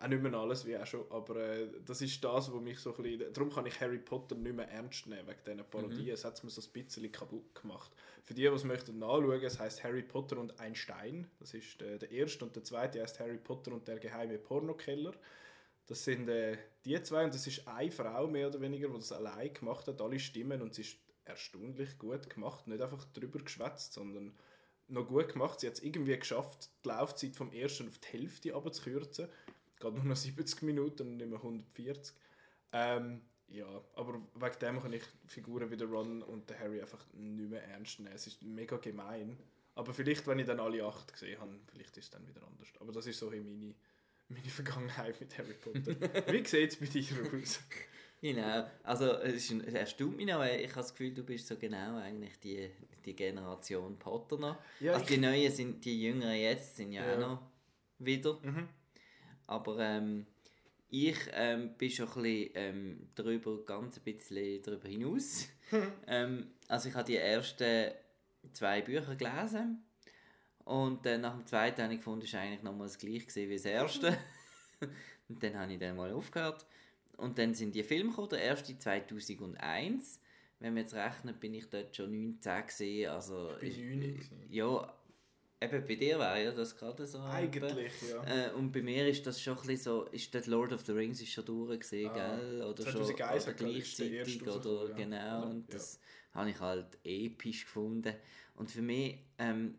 [0.00, 2.94] Auch nicht mehr alles wie auch schon, aber äh, das ist das, was mich so
[2.96, 6.12] ein bisschen, darum kann ich Harry Potter nicht mehr ernst nehmen, wegen diesen Parodien, mhm.
[6.12, 7.90] es hat es mir so ein bisschen kaputt gemacht.
[8.24, 11.80] Für die, die es möchten nachschauen, es heißt Harry Potter und ein Stein, das ist
[11.82, 15.12] der, der erste und der zweite heißt Harry Potter und der geheime Pornokeller.
[15.86, 19.12] Das sind äh, die zwei und das ist eine Frau mehr oder weniger, die das
[19.12, 23.92] allein gemacht hat, alle Stimmen und sie ist erstaunlich gut gemacht, nicht einfach drüber geschwätzt,
[23.92, 24.34] sondern
[24.88, 25.60] noch gut gemacht.
[25.60, 29.28] Sie hat es irgendwie geschafft, die Laufzeit vom ersten auf die Hälfte abzukürzen
[29.80, 32.14] geht nur noch 70 Minuten und nicht mehr 140.
[32.72, 37.04] Ähm, ja, aber wegen dem kann ich Figuren wie der Ron und der Harry einfach
[37.12, 38.14] nicht mehr ernst nehmen.
[38.14, 39.36] Es ist mega gemein.
[39.74, 42.68] Aber vielleicht, wenn ich dann alle acht gesehen habe, vielleicht ist es dann wieder anders.
[42.78, 43.74] Aber das ist so meine,
[44.28, 45.96] meine Vergangenheit mit Harry Potter.
[46.32, 47.60] wie sieht es bei dir aus?
[48.20, 51.56] Genau, also es, ist, es erstaunt mich noch, ich habe das Gefühl, du bist so
[51.56, 52.70] genau eigentlich die,
[53.06, 54.56] die Generation Potter noch.
[54.78, 57.14] Ja, also die Neuen sind, die Jüngeren jetzt sind ja, ja.
[57.14, 57.42] auch noch
[57.98, 58.38] wieder.
[58.42, 58.68] Mhm.
[59.50, 60.26] Aber ähm,
[60.88, 65.48] ich ähm, bin schon ein bisschen ähm, darüber, ganz ein bisschen darüber hinaus.
[66.06, 67.90] ähm, also ich habe die ersten
[68.52, 69.82] zwei Bücher gelesen
[70.64, 73.54] und äh, nach dem zweiten habe ich gefunden, es war eigentlich nochmal das gleiche wie
[73.54, 74.16] das erste.
[75.28, 76.64] und dann habe ich dann mal aufgehört.
[77.16, 80.20] Und dann sind die Filme gekommen, der erste 2001.
[80.60, 83.10] Wenn man jetzt rechnet, bin ich dort schon 19 gesehen.
[83.10, 83.82] Also, ich,
[84.48, 84.94] ja,
[85.62, 87.20] Eben bei dir wäre ja das gerade so.
[87.20, 88.48] Eigentlich, ja.
[88.48, 90.92] Äh, und bei mir ist das schon ein bisschen so, ist das Lord of the
[90.92, 92.62] Rings ist schon durchgesehen, ah, gell?
[92.62, 94.94] Oder schon oder gleichzeitig oder ja.
[94.94, 95.50] genau.
[95.50, 95.74] Und ja.
[95.74, 96.00] das
[96.32, 98.14] habe ich halt episch gefunden.
[98.54, 99.78] Und für mich, ähm,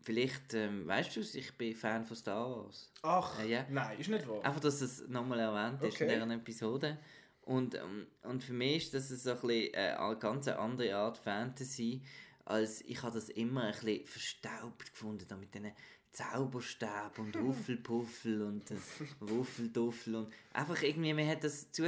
[0.00, 2.92] vielleicht, ähm, weißt du ich bin Fan von Star Wars.
[3.02, 3.66] Ach, äh, ja.
[3.70, 4.44] nein, ist nicht wahr.
[4.44, 6.12] Einfach, dass es nochmal erwähnt ist okay.
[6.12, 6.98] in dieser Episode.
[7.42, 11.16] Und, ähm, und für mich ist das so ein bisschen äh, eine ganz andere Art
[11.16, 12.02] Fantasy
[12.48, 15.72] als ich habe das immer ein bisschen verstaubt gefunden, da mit diesen
[16.12, 18.64] Zauberstab und Ruffelpuffel und
[19.20, 21.84] Wuffelduffel und einfach irgendwie, man hat das zu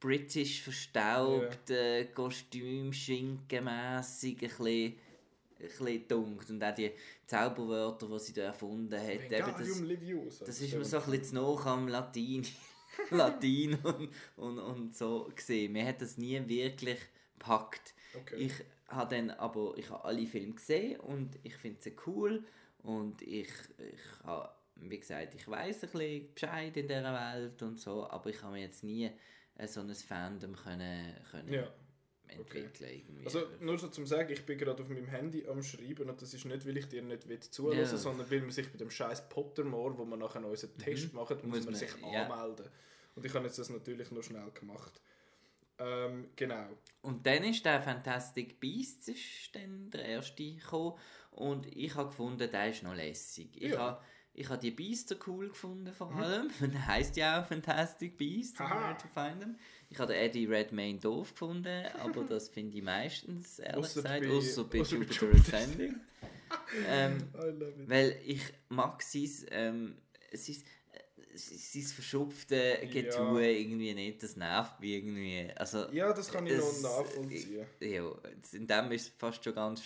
[0.00, 1.98] britisch verstaubt, yeah.
[1.98, 4.96] äh, Kostümschinkenmässig ein bisschen
[5.60, 6.38] bisschen.
[6.48, 6.90] Und auch die
[7.26, 9.30] Zauberwörter, die sie da erfunden hat.
[9.30, 12.46] Eben das, Leviosa, das ist mir so ein bisschen zu nah am Latin,
[13.10, 15.72] Latin und, und, und so gesehen.
[15.72, 16.98] Man hat das nie wirklich
[17.38, 17.94] gepackt.
[18.14, 18.36] Okay.
[18.36, 18.52] Ich
[18.90, 22.44] habe dann aber ich habe alle Filme gesehen und ich finde sie cool
[22.82, 23.48] und ich,
[23.78, 28.30] ich habe, wie gesagt, ich weiß ein bisschen Bescheid in dieser Welt und so, aber
[28.30, 29.10] ich habe mir jetzt nie
[29.56, 31.68] äh, so ein Fandom können, können ja.
[32.28, 33.02] entwickeln.
[33.10, 33.24] Okay.
[33.24, 36.34] Also nur so zum sagen, ich bin gerade auf meinem Handy am Schreiben und das
[36.34, 37.86] ist nicht, weil ich dir nicht will zuhören, ja.
[37.86, 40.78] sondern weil man sich bei dem scheiß Pottermore, wo man nachher unseren mhm.
[40.78, 42.26] Test macht, muss, muss man, sich ja.
[42.26, 42.66] anmelden.
[43.14, 45.00] Und ich habe jetzt das natürlich noch schnell gemacht.
[45.80, 46.66] Ähm, genau.
[47.02, 50.98] Und dann ist der Fantastic Beasts ist dann der erste gekommen
[51.30, 53.50] und ich habe gefunden, der ist noch lässig.
[53.54, 53.78] Ich ja.
[53.78, 56.18] habe ich habe die Beasts cool gefunden vor mhm.
[56.18, 56.50] allem.
[56.60, 56.72] Mhm.
[56.72, 59.56] Der heißt ja auch Fantastic Beasts, Where to find them.
[59.88, 64.64] Ich habe Eddie Redmayne doof gefunden, aber das finde ich meistens, ehrlich ausser gesagt, außer
[64.64, 65.96] bei Jupiter Ascending.
[66.88, 67.28] ähm,
[67.86, 69.96] weil ich mag sein, ähm,
[70.32, 70.56] sein
[71.34, 73.48] sein verschupfte Getue ja.
[73.48, 75.48] irgendwie nicht, das nervt mich irgendwie.
[75.56, 77.66] Also, ja, das kann ich es, noch nachvollziehen.
[77.80, 78.12] Ja,
[78.52, 79.82] in dem ist es fast schon ganz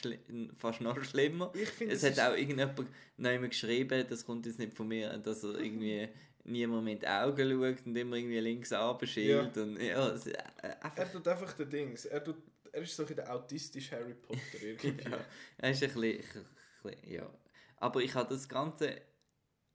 [0.56, 1.52] fast noch schlimmer.
[1.54, 5.18] Ich find, es, es hat auch irgendjemand noch geschrieben, das kommt jetzt nicht von mir,
[5.18, 6.08] dass er irgendwie
[6.44, 9.56] niemand mit Augen schaut und immer irgendwie links abschielt.
[9.56, 9.62] Ja.
[9.62, 12.04] Und, ja, es, äh, er tut einfach den Dings.
[12.04, 12.36] Er, tut,
[12.72, 15.10] er ist so ein der autistische Harry Potter irgendwie.
[15.10, 15.18] ja,
[15.58, 16.44] er ist ein bisschen, ein
[16.82, 17.30] bisschen, ja.
[17.78, 19.00] Aber ich habe das Ganze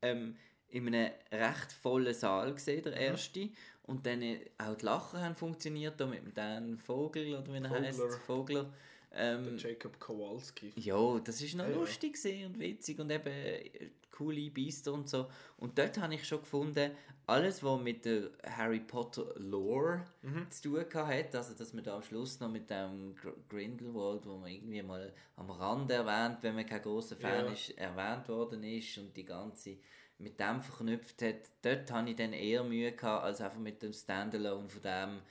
[0.01, 0.35] ähm,
[0.71, 2.99] in einem recht vollen Saal gesehen, der mhm.
[2.99, 3.39] erste.
[3.39, 3.53] Mhm.
[3.83, 7.69] Und dann äh, auch die Lachen haben funktioniert, da mit dem Vogel, oder wie er
[7.69, 8.71] heißt, Vogler.
[9.11, 10.71] Ähm, Jacob Kowalski.
[10.75, 12.45] Ja, das ist noch ja, lustig ja.
[12.45, 15.27] und witzig und eben äh, coole Biester und so.
[15.57, 16.91] Und dort habe ich schon gefunden,
[17.25, 20.49] alles, was mit der Harry Potter Lore mhm.
[20.51, 23.15] zu tun hat, also dass man da am Schluss noch mit dem
[23.47, 27.51] Grindelwald, wo man irgendwie mal am Rand erwähnt, wenn man kein großer Fan ja.
[27.51, 29.77] ist, erwähnt worden ist und die ganze
[30.19, 33.93] mit dem verknüpft hat, dort hatte ich dann eher Mühe gehabt, als einfach mit dem
[33.93, 35.21] Standalone von dem,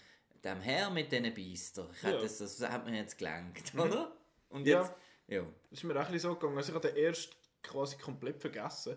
[0.42, 1.88] dem Herr mit diesen Biester.
[1.92, 2.20] Ich ja.
[2.20, 3.80] das, das hat mir jetzt gelenkt, mhm.
[3.80, 4.12] oder?
[4.48, 4.92] Und jetzt,
[5.28, 5.36] ja.
[5.36, 5.46] ja.
[5.70, 6.56] Das ist mir auch so gegangen.
[6.56, 8.96] Also ich habe den erst quasi komplett vergessen.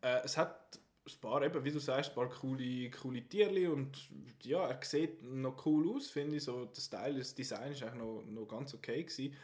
[0.00, 3.98] Äh, es hat ein paar, eben, wie du sagst, ein paar coole, coole Tierli und
[4.42, 6.44] ja, er sieht noch cool aus, finde ich.
[6.44, 9.34] So, der Style, das Design ist eigentlich noch, noch ganz okay gewesen.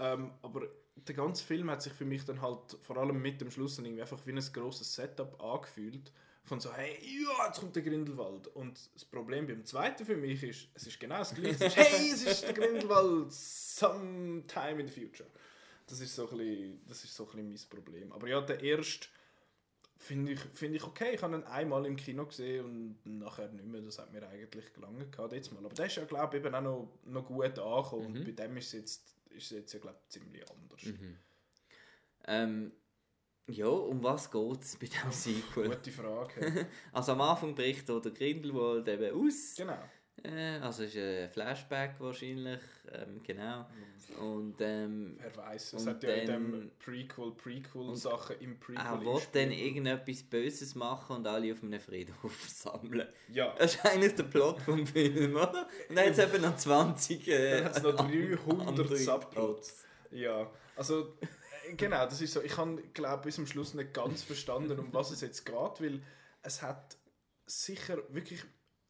[0.00, 3.50] Ähm, aber der ganze Film hat sich für mich dann halt vor allem mit dem
[3.50, 6.12] Schluss irgendwie einfach wie ein grosses Setup angefühlt.
[6.44, 8.48] Von so, hey, ja, jetzt kommt der Grindelwald.
[8.48, 11.64] Und das Problem beim zweiten für mich ist, es ist genau das gleiche.
[11.64, 15.28] Ist, hey, es ist der Grindelwald, sometime in the future.
[15.86, 18.12] Das ist so ein bisschen, das ist so ein bisschen mein Problem.
[18.12, 19.08] Aber ja, der erste
[19.98, 21.14] finde ich, find ich okay.
[21.14, 22.64] Ich habe ihn einmal im Kino gesehen
[23.04, 23.82] und nachher nicht mehr.
[23.82, 25.64] Das hat mir eigentlich gelangen gehabt jetzt mal.
[25.64, 28.12] Aber der ist ja, glaube ich, eben auch noch, noch gut angekommen.
[28.12, 28.16] Mhm.
[28.16, 30.82] Und bei dem ist es jetzt, ist es jetzt ja, glaube ich, ziemlich anders.
[30.84, 31.16] Mhm.
[32.26, 32.72] Ähm,
[33.48, 35.68] ja, um was geht es bei diesem Sequel?
[35.68, 36.68] Gute Frage.
[36.92, 39.54] Also am Anfang bricht der Grindelwald eben aus.
[39.56, 39.78] genau.
[40.22, 42.60] Äh, also ist ein Flashback wahrscheinlich,
[42.92, 43.66] ähm, genau.
[44.18, 48.84] Und ähm, Wer weiß, es hat ja in dem Prequel, Prequel-Sachen im Prequel.
[48.84, 53.08] er will dann irgendetwas Böses machen und alle auf einem Friedhof versammeln.
[53.28, 53.54] Ja.
[53.58, 55.68] Das ist eigentlich der Plot vom Film, oder?
[55.88, 59.84] Und dann hat es eben noch 20 äh, Dann hat noch 300 andere Subplots.
[60.10, 62.42] Ja, also äh, genau, das ist so.
[62.42, 66.02] Ich habe, glaube bis zum Schluss nicht ganz verstanden, um was es jetzt geht, weil
[66.42, 66.96] es hat
[67.46, 68.42] sicher wirklich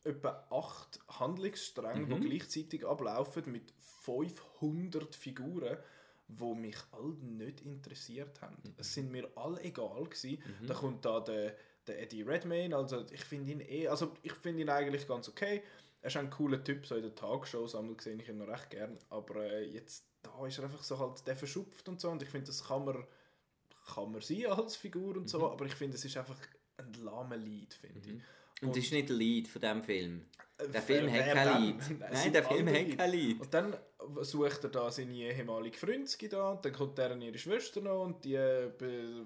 [0.05, 2.21] etwa acht Handlungsstränge, Mhm.
[2.21, 5.77] die gleichzeitig ablaufen mit 500 Figuren,
[6.29, 8.57] wo mich alle nicht interessiert haben.
[8.63, 8.75] Mhm.
[8.79, 10.43] Es sind mir alle egal gewesen.
[10.67, 14.63] Da kommt da der, der Eddie Redmayne, also ich finde ihn eh, also ich finde
[14.63, 15.63] ihn eigentlich ganz okay.
[16.03, 18.71] Er ist ein cooler Typ, so in den Tagshows einmal sehe ich ihn noch recht
[18.71, 22.23] gern, aber äh, jetzt da ist er einfach so halt der verschupft und so und
[22.23, 23.05] ich finde, das kann man
[23.95, 26.39] kann man sein als Figur und so, aber ich finde, es ist einfach
[26.77, 28.23] ein lahmer Lied, finde ich.
[28.63, 30.27] Und das ist nicht der Lead von diesem Film.
[30.59, 31.63] Äh, Der Film hat kein?
[31.63, 32.01] Lied.
[32.01, 33.41] Nein, der Film hat kein Lied.
[33.41, 33.77] Und dann
[34.23, 38.25] sucht er da seine ehemalige Freundin da und dann kommt er ihre Schwester noch und
[38.25, 38.71] die äh,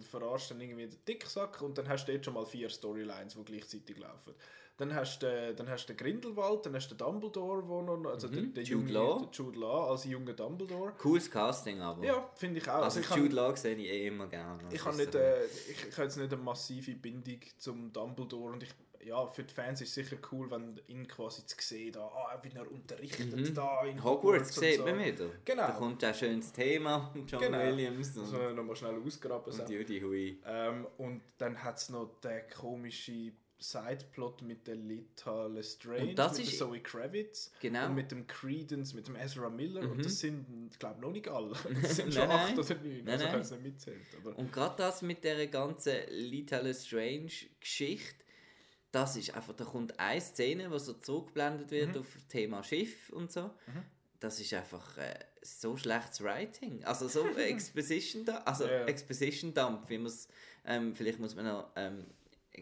[0.01, 3.45] verarscht dann irgendwie den Dicksack und dann hast du jetzt schon mal vier Storylines, die
[3.45, 4.35] gleichzeitig laufen.
[4.77, 7.81] Dann hast du äh, dann hast du den Grindelwald, dann hast du den Dumbledore, wo
[7.83, 8.69] noch, also der, der Mhm.
[8.69, 9.19] Jude junge, Law.
[9.21, 10.93] der Jude Law als junger Dumbledore.
[10.99, 12.05] Cooles Casting aber.
[12.05, 12.83] Ja, finde ich auch.
[12.83, 14.63] Also, ich kann- Jude Law sehe ich eh immer gerne.
[14.71, 18.53] ich Das habe nicht, äh, ich, ich habe jetzt nicht eine massive Bindung zum Dumbledore
[18.55, 18.71] und ich,
[19.05, 22.41] ja, für die Fans ist es sicher cool, wenn ihn quasi zu sehen, da, ah,
[22.43, 24.03] wie er unterrichtet da in Mhm.
[24.05, 24.85] Hogwarts und sieht so.
[24.87, 25.27] man wieder.
[25.45, 25.67] Genau.
[25.69, 27.59] Da kommt ein schönes Thema John Genau.
[27.61, 29.53] Williams und, Also nochmal schnell ausgraben.
[29.53, 29.73] und so.
[29.73, 30.41] Judy Hui.
[30.47, 33.37] Ähm, und dann hat es noch den komischen
[33.71, 37.81] Sideplot mit der Lita Lestrange, Und das mit ist- der Zoe Kravitz Genau.
[37.81, 37.87] Mhm.
[37.87, 39.89] und mit dem Credence, mit dem Ezra Miller.
[39.91, 41.53] Und das sind, ich glaube, noch nicht alle.
[41.83, 43.25] Das sind Nein, schon acht oder neun, Nein, also
[43.55, 43.63] nein.
[43.63, 44.01] nicht mitzählt.
[44.21, 48.25] Aber Und gerade das mit der ganzen Lita Lestrange Geschichte,
[48.93, 52.01] das ist einfach, da kommt eine Szene, wo so zurückgeblendet wird Mhm.
[52.01, 53.51] auf das Thema Schiff und so.
[54.21, 56.85] Das ist einfach äh, so schlechtes Writing.
[56.85, 58.85] Also so Exposition, da, also Ja.
[58.87, 60.29] Exposition Dump, wie man es,
[60.65, 62.07] ähm, vielleicht muss man noch, ähm,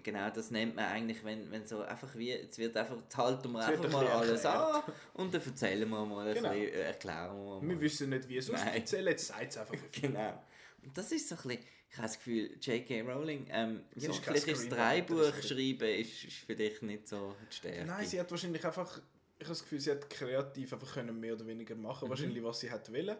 [0.02, 3.52] genau das nennt man eigentlich, wenn, wenn so einfach wie, jetzt wird einfach, jetzt halten
[3.52, 4.82] wir Es einfach ein mal bisschen alles an
[5.14, 6.48] und dann erzählen wir mal, ein Genau.
[6.50, 7.68] bisschen, äh, erklären wir mal.
[7.68, 8.82] wir wissen nicht, wie es Nein.
[8.82, 9.74] auszählen, jetzt sagt es einfach.
[10.00, 10.42] Genau.
[10.84, 13.00] Und das ist so ein bisschen, ich habe das Gefühl, J.K.
[13.02, 17.54] Rowling, ähm, ja, ist vielleicht ist Drehbuch das- schreiben ist, ist vielleicht nicht so die
[17.54, 17.84] Stärke.
[17.84, 18.96] Nein, sie hat wahrscheinlich einfach,
[19.38, 21.82] ich habe das Gefühl, sie hat kreativ einfach können mehr oder weniger Mhm.
[21.82, 23.16] machen, wahrscheinlich was sie hat wollen.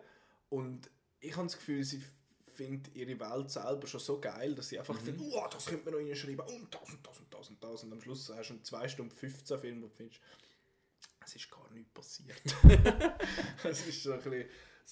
[0.49, 2.03] Und ich habe das Gefühl, sie
[2.55, 5.05] findet ihre Welt selber schon so geil, dass sie einfach Mhm.
[5.05, 7.83] findet, oh, das könnte man noch reinschreiben und das und das und das und das.
[7.85, 10.21] Und am Schluss hast du einen 2 Stunden 15 Film, wo du findest,
[11.25, 12.43] es ist gar nichts passiert.
[13.65, 14.49] Es ist so ein bisschen,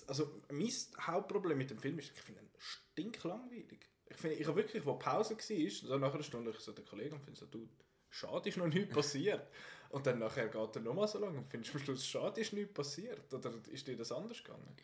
[0.06, 3.80] also mein Hauptproblem mit dem Film ist, ich finde ihn stinklangweilig.
[4.06, 6.84] Ich finde, ich habe wirklich, wo Pause war, so nach einer Stunde, ich so den
[6.84, 7.68] Kollegen und finde so, du,
[8.08, 9.48] schade ist noch nichts passiert.
[9.90, 12.72] Und dann nachher geht er nochmal so lange und findest am Schluss, schade ist nichts
[12.74, 13.32] passiert.
[13.34, 14.76] Oder ist dir das anders gegangen?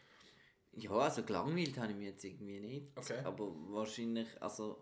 [0.77, 2.87] Ja, also gelangweilt habe ich mich jetzt irgendwie nicht.
[2.97, 3.19] Okay.
[3.25, 4.77] Aber wahrscheinlich, also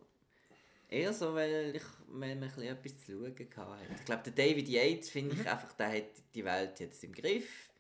[0.88, 3.94] eher so, weil ich weil man ein bisschen etwas zu schauen hatte.
[3.98, 5.40] Ich glaube, der David Yates, finde Mhm.
[5.40, 6.04] ich einfach, der hat
[6.34, 7.70] die Welt jetzt im Griff.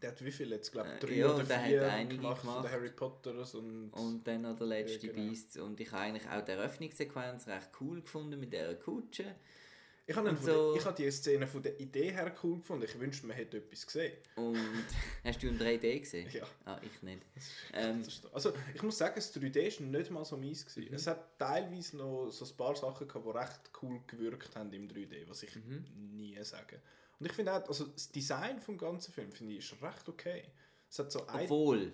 [0.00, 2.16] Der hat wie viel jetzt, glaube ich, Äh, drei ja, oder der hat vier einige
[2.16, 2.68] gemacht, gemacht.
[2.70, 3.90] Harry Potters und...
[3.90, 5.28] Und dann noch der letzte Ja, genau.
[5.28, 5.56] Beast.
[5.56, 9.34] Und ich habe eigentlich auch die Eröffnungssequenz recht cool gefunden mit dieser Kutsche.
[10.06, 12.84] Ich habe so- habe die Szene von der Idee her cool gefunden.
[12.84, 14.12] Ich wünschte, man hätte etwas gesehen.
[14.36, 14.56] Und
[15.24, 16.28] hast du in 3D gesehen?
[16.32, 16.46] Ja.
[16.64, 17.22] Ah, ich nicht.
[17.72, 20.64] Ähm, Also ich muss sagen, das 3D war nicht mal so mies.
[20.64, 20.88] Gewesen.
[20.90, 20.94] Mhm.
[20.96, 24.88] Es hat teilweise noch so ein paar Sachen gehabt, die recht cool gewirkt haben im
[24.88, 25.84] 3D, was ich Mhm.
[26.16, 26.80] nie sage.
[27.18, 30.44] Und ich finde auch, also das Design vom ganzen Film finde ich ist recht okay.
[30.88, 31.92] Es hat so ein, obwohl,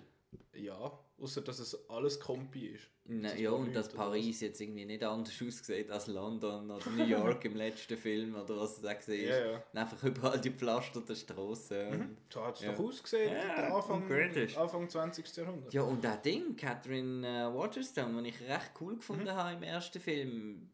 [0.55, 2.87] ja, außer dass es alles Kompi ist.
[3.05, 7.43] na, ja, und dass Paris jetzt irgendwie nicht anders aussieht als London oder New York
[7.45, 9.15] im letzten Film oder was es auch war.
[9.15, 9.63] Ja, ja.
[9.73, 12.17] Einfach überall die pflasterten Straßen.
[12.31, 12.71] So hat es Ja.
[12.71, 14.57] doch ausgesehen, Ja, der Anfang, British.
[14.57, 15.35] Anfang 20.
[15.37, 15.73] Jahrhundert.
[15.73, 19.99] Ja, und das Ding, Catherine äh, Waterstone, den ich recht cool gefunden habe im ersten
[19.99, 20.69] Film.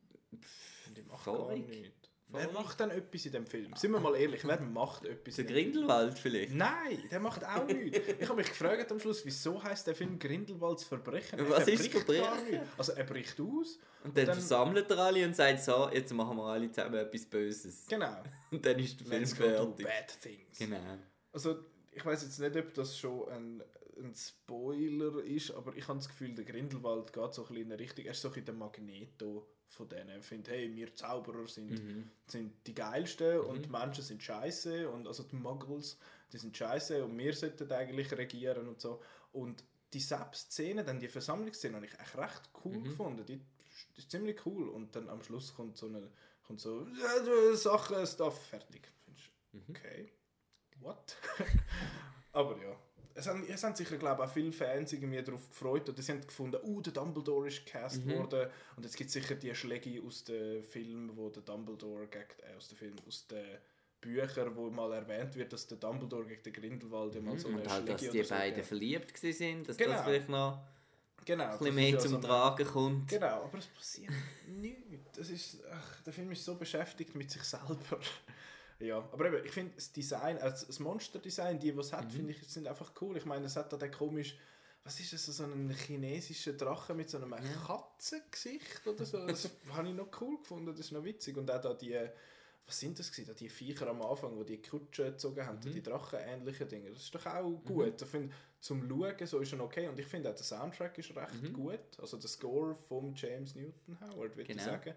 [0.95, 1.67] Die macht gar Vorig.
[1.67, 1.98] nichts.
[2.31, 3.73] Wer macht denn etwas in dem Film?
[3.75, 5.71] Sind wir mal ehrlich, wer macht etwas Der in dem Film?
[5.71, 6.53] Grindelwald vielleicht.
[6.53, 7.97] Nein, der macht auch nichts.
[8.19, 11.39] Ich habe mich gefragt am Schluss, wieso heißt der Film Grindelwalds Verbrechen?
[11.49, 12.61] Was er ist Verbrechen?
[12.77, 13.79] Also er bricht aus.
[14.03, 17.25] Und dann, dann- versammelt er alle und sagt so, jetzt machen wir alle zusammen etwas
[17.25, 17.85] Böses.
[17.89, 18.21] Genau.
[18.51, 19.85] Und dann ist der Film Let's fertig.
[19.85, 20.57] bad things.
[20.59, 20.77] Genau.
[21.33, 21.57] Also
[21.91, 23.63] ich weiß jetzt nicht, ob das schon ein,
[23.97, 27.71] ein Spoiler ist, aber ich habe das Gefühl, der Grindelwald geht so ein bisschen in
[27.71, 30.21] eine Richtung, er ist so ein bisschen der Magneto von denen.
[30.21, 32.11] Findet, hey, wir Zauberer sind, Mhm.
[32.27, 35.97] sind die geilsten und die Menschen sind scheiße und also die Muggles,
[36.33, 39.01] die sind scheiße und wir sollten eigentlich regieren und so.
[39.31, 42.83] Und die Sepp-Szene, dann die Versammlungsszene, habe ich echt recht cool Mhm.
[42.83, 43.25] gefunden.
[43.25, 46.09] Die, die ist ziemlich cool und dann am Schluss kommt so eine
[46.43, 48.91] kommt so ja, du, Sache, Stuff, fertig.
[49.05, 49.63] Findest du, Mhm.
[49.69, 50.11] okay,
[50.79, 51.15] what?
[52.31, 52.75] Aber ja.
[53.15, 56.11] Es haben, es haben sicher, glaube ich, auch viele Fans irgendwie darauf gefreut und sie
[56.11, 58.11] haben gefunden, uh, der Dumbledore ist gecast Mhm.
[58.17, 62.23] worden und jetzt gibt es sicher die Schläge aus dem Film, wo der Dumbledore gegen,
[62.49, 63.45] äh, aus dem Film, aus den
[63.99, 67.57] Büchern, wo mal erwähnt wird, dass der Dumbledore gegen den Grindelwald ja mal so eine
[67.57, 67.63] Mhm.
[67.63, 69.91] Und halt, dass die oder so beiden verliebt gewesen sind, dass Genau.
[69.93, 70.61] das vielleicht noch
[71.25, 71.43] Genau.
[71.43, 73.09] ein bisschen mehr ja zum so Tragen kommt.
[73.09, 74.13] Genau, aber es passiert
[74.47, 75.17] nichts.
[75.17, 77.99] Das ist, ach, der Film ist so beschäftigt mit sich selber.
[78.79, 82.11] Ja, aber eben, ich finde das Design, also das Monster-Design, die, die es hat, Mhm.
[82.11, 83.17] finde ich, sind einfach cool.
[83.17, 84.37] Ich meine, es hat da den komisch,
[84.83, 87.35] was ist das, so einen chinesischen Drache mit so einem
[87.67, 89.25] Katzengesicht oder so.
[89.25, 91.37] Das habe ich noch cool gefunden, das ist noch witzig.
[91.37, 91.99] Und auch da die,
[92.65, 95.71] was sind das gewesen, da die Viecher am Anfang, wo die Kutsche gezogen haben, Mhm.
[95.73, 96.89] die Drachen-ähnlichen Dinge.
[96.91, 98.01] Das ist doch auch gut.
[98.01, 99.87] Ich finde, zum Schauen so ist schon okay.
[99.87, 101.53] Und ich finde auch, der Soundtrack ist recht Mhm.
[101.53, 101.79] gut.
[101.99, 104.63] Also der Score von James Newton Howard, würde ich Genau.
[104.63, 104.93] sagen.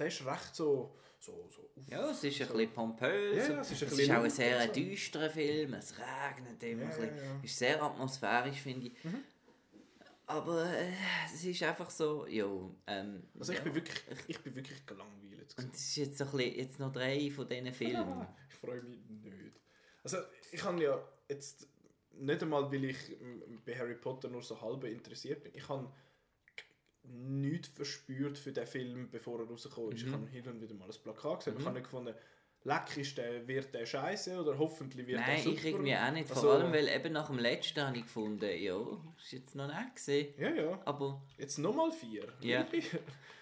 [0.00, 3.36] Der ist recht so, so, so auf- Ja, es ist ein so- bisschen pompös.
[3.48, 4.72] Ja, ja, es ist ein es ist auch ein sehr so.
[4.72, 5.74] düsterer Film.
[5.74, 7.44] Es regnet immer Ja, ein bisschen.
[7.44, 9.04] ist sehr atmosphärisch, finde ich.
[9.04, 9.22] Mhm.
[10.26, 10.92] Aber äh,
[11.26, 12.46] es ist einfach so, ja.
[12.86, 13.64] Ähm, Also ich ja.
[13.64, 15.54] bin wirklich, ich bin wirklich gelangweilt.
[15.58, 18.26] Und es ist jetzt, so ein bisschen, jetzt noch drei von diesen Filmen.
[18.48, 19.60] Ich freue mich nicht.
[20.02, 20.18] Also
[20.52, 21.68] ich habe ja jetzt
[22.12, 22.96] nicht einmal, weil ich
[23.66, 25.52] bei Harry Potter nur so halb interessiert bin.
[25.54, 25.92] Ich habe
[27.04, 30.02] nichts verspürt für den Film, bevor er rausgekommen ist.
[30.02, 30.12] Ich Mhm.
[30.12, 31.52] habe hin und wieder mal ein Plakat gesehen.
[31.54, 31.68] aber Ich Mhm.
[31.68, 32.14] habe nicht gefunden,
[32.64, 35.56] leck ist der, wird der scheiße oder hoffentlich wird der Nein, super.
[35.56, 36.28] ich irgendwie auch nicht.
[36.28, 38.76] Vor Also- allem, weil eben nach dem letzten habe ich gefunden, ja,
[39.18, 40.34] ist jetzt noch nicht gesehen.
[40.38, 40.80] Ja, ja.
[40.84, 42.28] Aber, Jetzt nochmal vier.
[42.42, 42.66] Ja.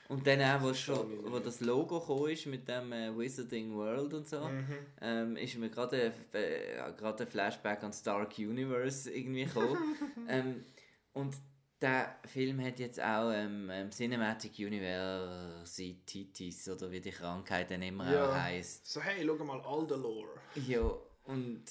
[0.08, 3.14] Und dann auch, wo, Das schon, ich wo das Logo gekommen ist mit dem äh,
[3.18, 4.66] Wizarding World und so, Mhm.
[5.02, 9.76] ähm, ist mir gerade äh, ein Flashback an Stark Universe irgendwie gekommen.
[10.28, 10.64] ähm,
[11.12, 11.34] und
[11.80, 18.12] der Film hat jetzt auch ähm, ähm, Cinematic Universities oder wie die Krankheit dann immer
[18.12, 18.28] Ja.
[18.30, 18.86] auch heisst.
[18.86, 20.28] So, hey, schau mal all the lore.
[20.56, 20.90] Ja,
[21.24, 21.62] und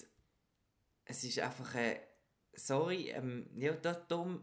[1.06, 2.00] es ist einfach äh,
[2.54, 4.40] sorry, ähm, ja, da, da,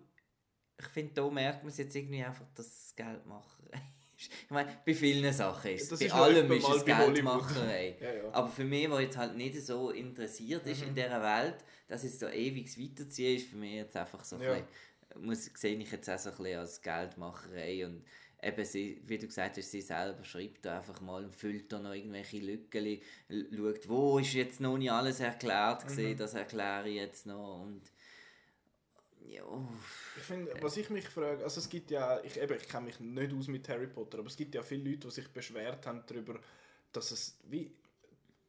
[0.78, 3.72] ich finde, da merkt man es jetzt irgendwie einfach, dass es Geldmacherei
[4.16, 4.30] ist.
[4.44, 5.98] Ich meine, bei vielen Sachen ist es.
[5.98, 6.84] Bei ist allem ist es.
[6.84, 7.96] Geldmacherei.
[8.00, 8.32] Ja, ja.
[8.32, 10.88] Aber für mich, der jetzt halt nicht so interessiert ist Mhm.
[10.88, 11.56] in dieser Welt,
[11.88, 14.50] dass jetzt da ewig weiterziehen, ist für mich jetzt einfach so ein Ja.
[14.52, 14.68] bisschen,
[15.20, 18.04] muss, sehe ich jetzt auch so ein bisschen als Geldmacherei und
[18.42, 21.78] eben sie, wie du gesagt hast, sie selber schreibt da einfach mal und füllt da
[21.78, 26.16] noch irgendwelche Lücken, schaut, wo ist jetzt noch nicht alles erklärt gewesen, Mhm.
[26.18, 27.82] das erkläre ich jetzt noch und
[29.26, 29.42] ja,
[30.18, 33.00] Ich finde, was ich mich frage, also es gibt ja, ich, eben, ich kenne mich
[33.00, 36.02] nicht aus mit Harry Potter, aber es gibt ja viele Leute, die sich beschwert haben
[36.06, 36.38] darüber,
[36.92, 37.72] dass es wie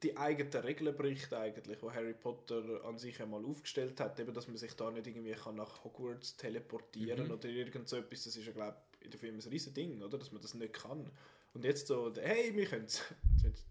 [0.05, 4.47] die eigenen Regeln bricht eigentlich, wo Harry Potter an sich einmal aufgestellt hat, eben, dass
[4.47, 7.31] man sich da nicht irgendwie kann nach Hogwarts teleportieren Mhm.
[7.33, 10.17] oder irgend so etwas, das ist ja glaube in der Film ein riesen Ding, oder,
[10.17, 11.11] dass man das nicht kann.
[11.53, 13.01] Und jetzt so, hey, wir können es.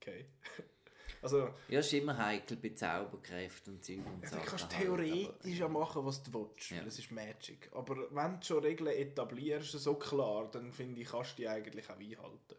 [0.00, 0.26] Okay.
[1.22, 4.76] Also, ja, es ist immer heikel bei Zauberkräften und Zeug und Ja, Sachen du kannst
[4.76, 6.82] halt, theoretisch ja machen, was du willst, Ja.
[6.86, 7.70] es ist Magic.
[7.72, 11.88] Aber wenn du schon Regeln etablierst, so klar, dann finde ich, kannst du die eigentlich
[11.88, 12.56] auch einhalten.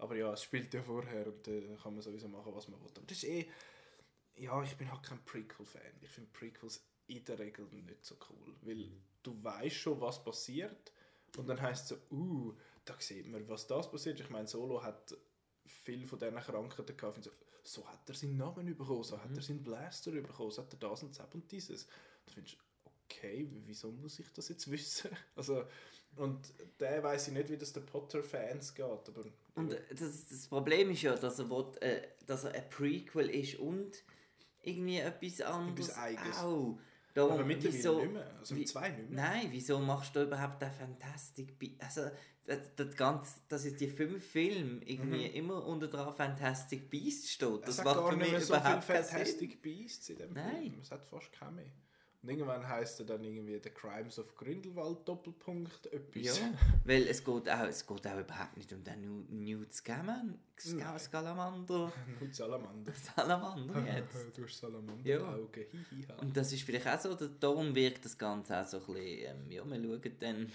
[0.00, 2.90] Aber ja, es spielt ja vorher und dann kann man sowieso machen, was man will.
[2.96, 3.48] Aber das ist eh...
[4.36, 6.00] Ja, ich bin halt kein Prequel-Fan.
[6.00, 8.90] Ich finde Prequels in der Regel nicht so cool, weil
[9.22, 10.92] du weißt schon, was passiert
[11.36, 14.20] und dann heißt es so, uh, da sieht man, was das passiert.
[14.20, 15.16] Ich meine, Solo hat
[15.64, 17.24] viel von diesen Krankheiten gehabt.
[17.24, 17.30] So,
[17.62, 20.78] so hat er seinen Namen bekommen, so hat er seinen Blaster bekommen, so hat er
[20.78, 21.86] das und das und dieses.
[22.26, 25.10] Du findest, okay, wieso muss ich das jetzt wissen?
[25.36, 25.64] Also,
[26.16, 29.24] und der weiß ich nicht, wie das den Potter-Fans geht, aber...
[29.54, 33.56] Und das, das Problem ist ja, dass er, will, äh, dass er ein Prequel ist
[33.56, 34.02] und
[34.62, 36.38] irgendwie etwas anderes Eigenes.
[36.38, 36.78] auch.
[37.12, 39.24] Darum, aber mittlerweile wieso, nicht mehr, also wie- zwei nicht mehr.
[39.24, 41.98] Nein, wieso machst du überhaupt den Fantastic Beasts?
[41.98, 42.10] Also,
[42.46, 47.48] das, das, ganze, dass jetzt die fünf Filme irgendwie immer unter dran Fantastic Beasts steht,
[47.50, 47.60] Mhm.
[47.66, 49.12] Das macht für mich so viel überhaupt keinen Sinn.
[49.12, 50.56] Fantastic Beasts in dem Nein.
[50.70, 50.78] Film.
[50.80, 51.72] Es hat fast keine mehr.
[52.22, 56.38] Und irgendwann heisst er dann irgendwie The Crimes of Grindelwald Doppelpunkt etwas.
[56.38, 56.50] Ja,
[56.84, 60.36] weil es geht, auch, es geht auch überhaupt nicht um den Nu- Newt Nein.
[60.98, 62.92] Scalamander, Nur Salamander.
[62.92, 64.36] Salamander jetzt.
[64.36, 65.34] du hast Salamander Ja.
[65.54, 66.14] Hihiha.
[66.20, 69.36] Und das ist vielleicht auch so, da- darum wirkt das Ganze auch so ein bisschen,
[69.46, 70.52] ähm, ja, wir schauen dann,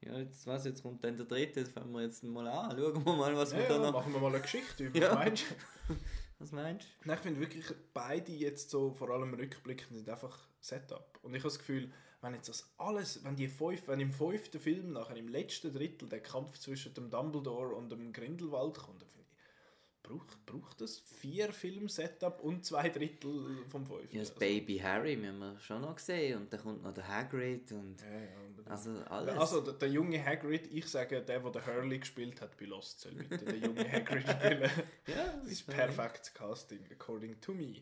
[0.00, 3.04] ja, jetzt, was, jetzt kommt dann der dritte, das fangen wir jetzt mal an, schauen
[3.04, 3.92] wir mal, was Ja, wir ja, da noch...
[3.92, 5.14] machen wir mal eine Geschichte über, Ja.
[5.14, 5.44] meinst
[5.88, 5.94] du?
[6.40, 7.12] Was meinst du?
[7.12, 11.18] ich finde wirklich, beide jetzt so, vor allem rückblickend, sind einfach Setup.
[11.22, 14.58] Und ich habe das Gefühl, wenn jetzt das alles, wenn die fünf, wenn im fünften
[14.58, 19.08] Film nachher im letzten Drittel der Kampf zwischen dem Dumbledore und dem Grindelwald kommt, dann
[19.08, 24.16] finde ich, braucht, braucht das vier Film-Setup und zwei Drittel vom fünften?
[24.16, 27.06] Ja, das also, Baby Harry müssen wir schon noch sehen und dann kommt noch der
[27.06, 29.36] Hagrid und ja, ja, also alles.
[29.36, 33.12] Also der, der, junge Hagrid, ich sage, der, der Hurley gespielt hat bei Lost, soll
[33.12, 34.70] bitte der junge Hagrid spielen.
[35.06, 37.76] ja, das ist perfektes Casting, according to me.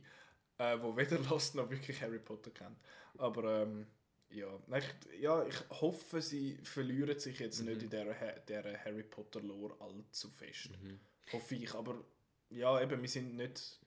[0.58, 2.78] Äh, wo weder Lost noch wirklich Harry Potter kennt.
[3.18, 3.86] Aber ähm,
[4.30, 7.66] ja, ich, ja, ich hoffe, sie verlieren sich jetzt mhm.
[7.66, 8.14] nicht in dieser,
[8.48, 10.70] dieser Harry Potter Lore allzu fest.
[10.82, 10.98] Mhm.
[11.32, 12.02] Hoffe ich, aber
[12.50, 13.80] ja, eben, wir sind nicht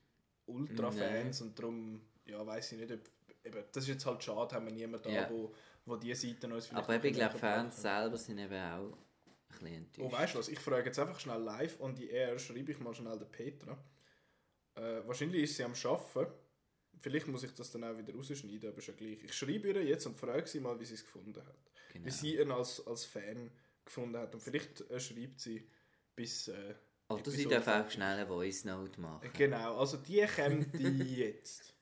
[0.46, 3.00] Ultra-Fans und darum, ja, weiß ich nicht, ob,
[3.44, 5.30] eben, das ist jetzt halt schade, haben wir niemanden da, ja.
[5.30, 5.54] wo,
[5.86, 8.96] wo diese Seiten uns vielleicht Aber ich glaube, Fans selber sind eben auch ein
[9.48, 10.08] bisschen enttäuscht.
[10.08, 12.80] Oh, weißt du was, ich frage jetzt einfach schnell live und die eher schreibe ich
[12.80, 13.78] mal schnell der Petra.
[14.74, 16.32] Äh, wahrscheinlich ist sie am Arbeiten
[17.00, 19.24] Vielleicht muss ich das dann auch wieder rausschneiden, aber schon gleich.
[19.24, 21.70] Ich schreibe ihr jetzt und frage sie mal, wie sie es gefunden hat.
[21.92, 22.06] Genau.
[22.06, 23.50] Wie sie ihn als, als Fan
[23.84, 24.34] gefunden hat.
[24.34, 25.66] Und vielleicht äh, schreibt sie
[26.14, 26.48] bis.
[26.48, 26.74] Äh,
[27.08, 29.30] Oder sie darf auch schnell eine Voice Note machen.
[29.32, 31.74] Genau, also die kommt die jetzt.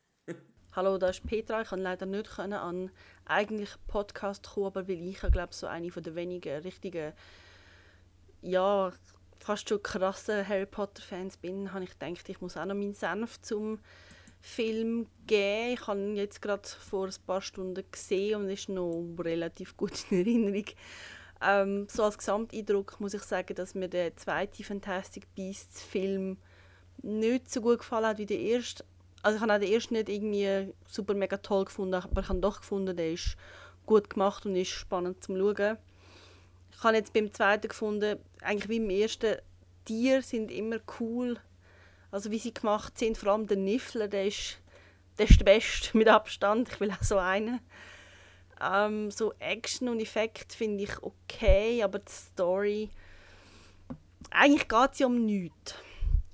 [0.72, 1.62] Hallo, da ist Petra.
[1.62, 2.90] Ich konnte leider nicht können an
[3.24, 7.12] eigentlich Podcast kommen, aber weil ich, glaube so eine von der wenigen richtigen,
[8.42, 8.92] ja,
[9.40, 12.94] fast schon krassen Harry Potter Fans bin, habe ich gedacht, ich muss auch noch meinen
[12.94, 13.80] Senf zum
[14.40, 15.74] Film gegeben.
[15.74, 19.92] Ich habe ihn jetzt gerade vor ein paar Stunden gesehen und ist noch relativ gut
[20.10, 20.64] in Erinnerung.
[21.40, 26.38] Ähm, so als Gesamteindruck muss ich sagen, dass mir der zweite Fantastic Beasts Film
[27.02, 28.84] nicht so gut gefallen hat wie der erste.
[29.22, 32.40] Also ich habe auch den ersten nicht irgendwie super mega toll gefunden, aber ich habe
[32.40, 33.36] doch gefunden, der ist
[33.86, 35.78] gut gemacht und ist spannend zum Schauen.
[36.72, 39.36] Ich habe jetzt beim zweiten gefunden, eigentlich wie im ersten,
[39.84, 41.38] Tiere sind immer cool
[42.10, 44.58] also wie sie gemacht sind, vor allem der Niffler, der ist,
[45.18, 46.68] der ist der Beste mit Abstand.
[46.70, 47.60] Ich will auch so einen.
[48.60, 52.90] Ähm, so Action und Effekt finde ich okay, aber die Story...
[54.30, 55.74] Eigentlich geht es ja um nichts.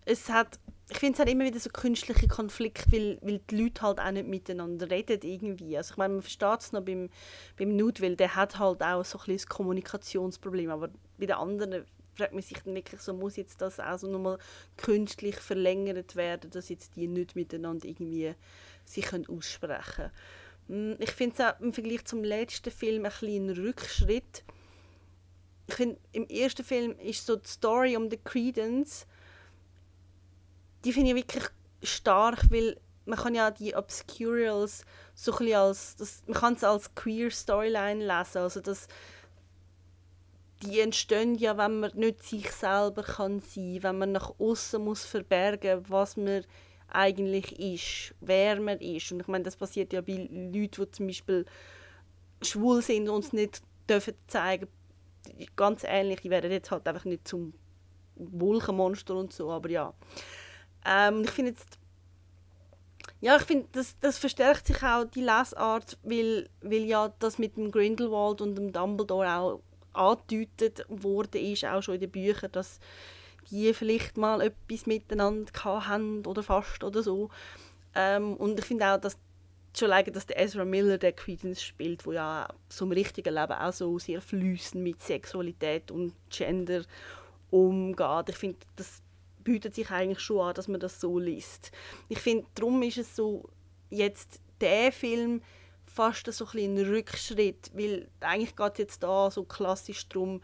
[0.04, 0.58] Es hat,
[0.90, 4.10] ich finde es hat immer wieder so künstliche Konflikte, weil, weil die Leute halt auch
[4.10, 5.76] nicht miteinander reden irgendwie.
[5.76, 7.08] Also ich meine, man versteht es noch beim,
[7.56, 11.84] beim Nude, weil der hat halt auch so ein, ein Kommunikationsproblem, aber bei den anderen
[12.14, 14.38] fragt man sich dann wirklich so, muss jetzt das auch so nochmal
[14.76, 18.34] künstlich verlängert werden, dass jetzt die nicht miteinander irgendwie
[18.84, 20.10] sich können aussprechen können.
[20.68, 24.44] Hm, ich finde es auch im Vergleich zum letzten Film ein kleiner Rückschritt.
[25.66, 29.06] Ich finde, im ersten Film ist so die Story um den Credence,
[30.84, 31.44] die finde ich wirklich
[31.82, 36.94] stark, weil man kann ja die Obscurials so ein als, das, man kann es als
[36.94, 38.88] queer Storyline lesen, also dass
[40.64, 45.04] die entstehen ja, wenn man nicht sich selber kann sein, wenn man nach außen muss
[45.04, 46.44] verbergen, was man
[46.88, 49.12] eigentlich ist, wer man ist.
[49.12, 51.44] Und ich meine, das passiert ja bei Leuten, die zum Beispiel
[52.42, 54.68] schwul sind und es nicht dürfen zeigen.
[55.56, 57.54] Ganz ähnlich, die werden jetzt halt einfach nicht zum
[58.16, 59.94] Wolkenmonster und so, aber ja.
[60.86, 61.78] Ähm, ich finde jetzt
[63.20, 67.56] ja, ich finde, das, das verstärkt sich auch die Lesart, weil, weil ja das mit
[67.56, 69.62] dem Grindelwald und dem Dumbledore auch
[69.94, 72.80] angedeutet worden ist, auch schon in den Büchern, dass
[73.50, 77.30] die vielleicht mal etwas miteinander haben oder fast oder so.
[77.94, 79.18] Ähm, und ich finde auch, dass
[79.76, 83.52] schon alleine, dass der Ezra Miller der Credence spielt, wo ja so im richtigen Leben
[83.52, 86.82] auch so sehr fließend mit Sexualität und Gender
[87.50, 88.28] umgeht.
[88.28, 89.02] Ich finde, das
[89.42, 91.70] bietet sich eigentlich schon an, dass man das so liest.
[92.08, 93.48] Ich finde, darum ist es so,
[93.90, 95.42] jetzt der Film
[95.94, 100.42] fast so ein, Rückschritt, weil eigentlich geht es jetzt da so klassisch darum,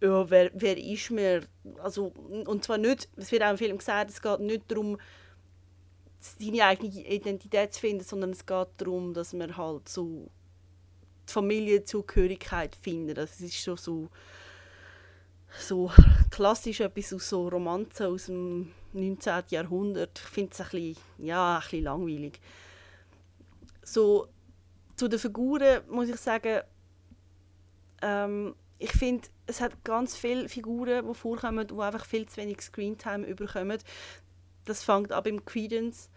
[0.00, 1.46] ja, wer, wer ist mir,
[1.82, 2.06] also,
[2.46, 4.98] und zwar nicht, es wird auch im Film gesagt, es geht nicht darum,
[6.20, 10.30] seine eigene Identität zu finden, sondern es geht darum, dass man halt so
[11.28, 13.18] die Familienzugehörigkeit findet.
[13.18, 14.08] Das ist schon so,
[15.58, 15.90] so
[16.30, 19.44] klassisch etwas aus so Romanzen aus dem 19.
[19.50, 20.18] Jahrhundert.
[20.18, 22.40] Ich finde es ein ja, ein bisschen langweilig.
[23.82, 24.28] So,
[24.96, 26.62] zu den Figuren muss ich sagen,
[28.02, 32.60] ähm, ich finde, es hat ganz viele Figuren, die vorkommen, die einfach viel zu wenig
[32.60, 33.78] Screentime überkommen.
[34.64, 36.10] Das fängt an beim Credence.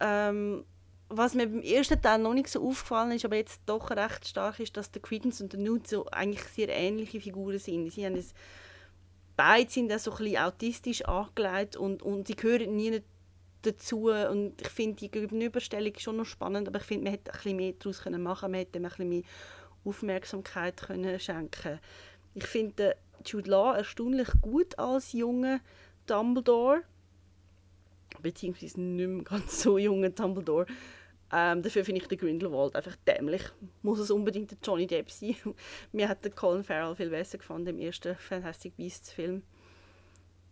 [0.00, 0.64] Ähm,
[1.08, 4.60] was mir beim ersten Teil noch nicht so aufgefallen ist, aber jetzt doch recht stark
[4.60, 7.90] ist, dass der Credence und der Nude so eigentlich sehr ähnliche Figuren sind.
[7.90, 8.32] Sie haben es,
[9.36, 13.02] beide sind auch so ein bisschen autistisch angelegt und, und sie gehören nie
[13.62, 17.36] dazu und ich finde die Gegenüberstellung schon noch spannend, aber ich finde, man hätte ein
[17.36, 19.22] bisschen mehr daraus können machen man hätte ein bisschen mehr
[19.84, 21.80] Aufmerksamkeit können schenken
[22.34, 25.60] Ich finde Jude Law erstaunlich gut als junger
[26.06, 26.82] Dumbledore.
[28.20, 30.66] beziehungsweise nicht mehr ganz so jungen Dumbledore.
[31.34, 33.42] Ähm, dafür finde ich den Grindelwald einfach dämlich.
[33.80, 35.34] Muss es unbedingt der Johnny Depp sein.
[35.92, 39.42] Mir hat der Colin Farrell viel besser gefallen im ersten Fantastic Beasts Film.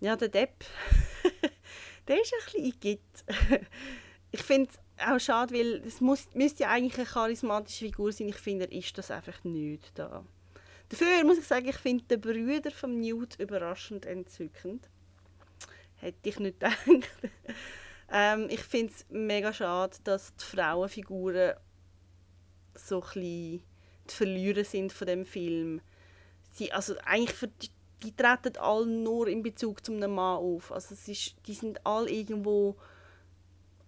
[0.01, 0.65] Ja, der Depp,
[2.11, 3.61] der ist ein bisschen igitt.
[4.33, 8.29] ich finde es auch schade, weil es muss, müsste ja eigentlich eine charismatische Figur sein.
[8.29, 10.25] Ich finde, er ist das einfach nicht da.
[10.89, 14.89] Dafür muss ich sagen, ich finde den Brüder von Newt überraschend entzückend.
[15.97, 16.77] Hätte ich nicht gedacht.
[18.13, 21.55] ähm, ich finde es mega schade, dass die Frauenfiguren
[22.75, 23.63] so ein die
[24.09, 25.81] Verlierer sind von dem Film.
[26.51, 27.71] Sie, also eigentlich
[28.03, 30.73] die, treten alle nur in Bezug zum Mann auf.
[30.73, 32.77] Also es ist, die sind alle irgendwo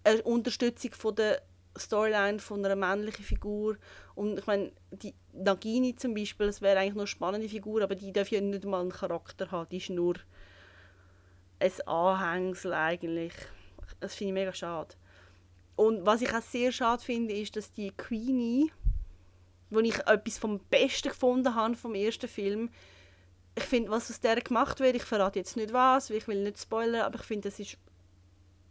[0.03, 1.41] eine Unterstützung von der
[1.77, 3.77] Storyline von einer männlichen Figur.
[4.15, 7.95] Und ich meine, die Nagini zum Beispiel, das wäre eigentlich noch eine spannende Figur, aber
[7.95, 9.69] die darf ja nicht mal einen Charakter haben.
[9.69, 10.15] Die ist nur
[11.59, 13.33] ein Anhängsel eigentlich.
[13.99, 14.95] Das finde ich mega schade.
[15.75, 18.71] Und was ich auch sehr schade finde, ist, dass die Queenie,
[19.69, 22.69] wo ich etwas vom Besten gefunden habe vom ersten Film,
[23.55, 26.59] ich finde, was aus der gemacht wird, ich verrate jetzt nicht was, ich will nicht
[26.59, 27.77] spoilern, aber ich finde, das ist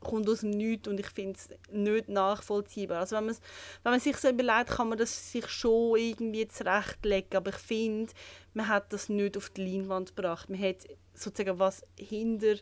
[0.02, 3.00] kommt aus dem Nichts und ich finde es nicht nachvollziehbar.
[3.00, 3.36] Also wenn, wenn
[3.84, 8.12] man sich so überlegt, kann man das sich schon irgendwie zurechtlegen, aber ich finde,
[8.54, 10.50] man hat das nicht auf die Leinwand gebracht.
[10.50, 12.56] Man hat sozusagen was hinter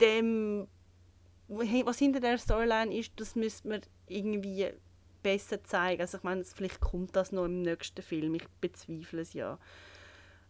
[0.00, 0.68] dem,
[1.48, 4.68] was hinter der Storyline ist, das müsste man irgendwie
[5.22, 6.00] besser zeigen.
[6.00, 9.58] Also ich meine, vielleicht kommt das noch im nächsten Film, ich bezweifle es ja.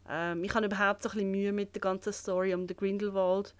[0.08, 3.54] Ähm, ich habe überhaupt so ein bisschen Mühe mit der ganzen Story um den Grindelwald.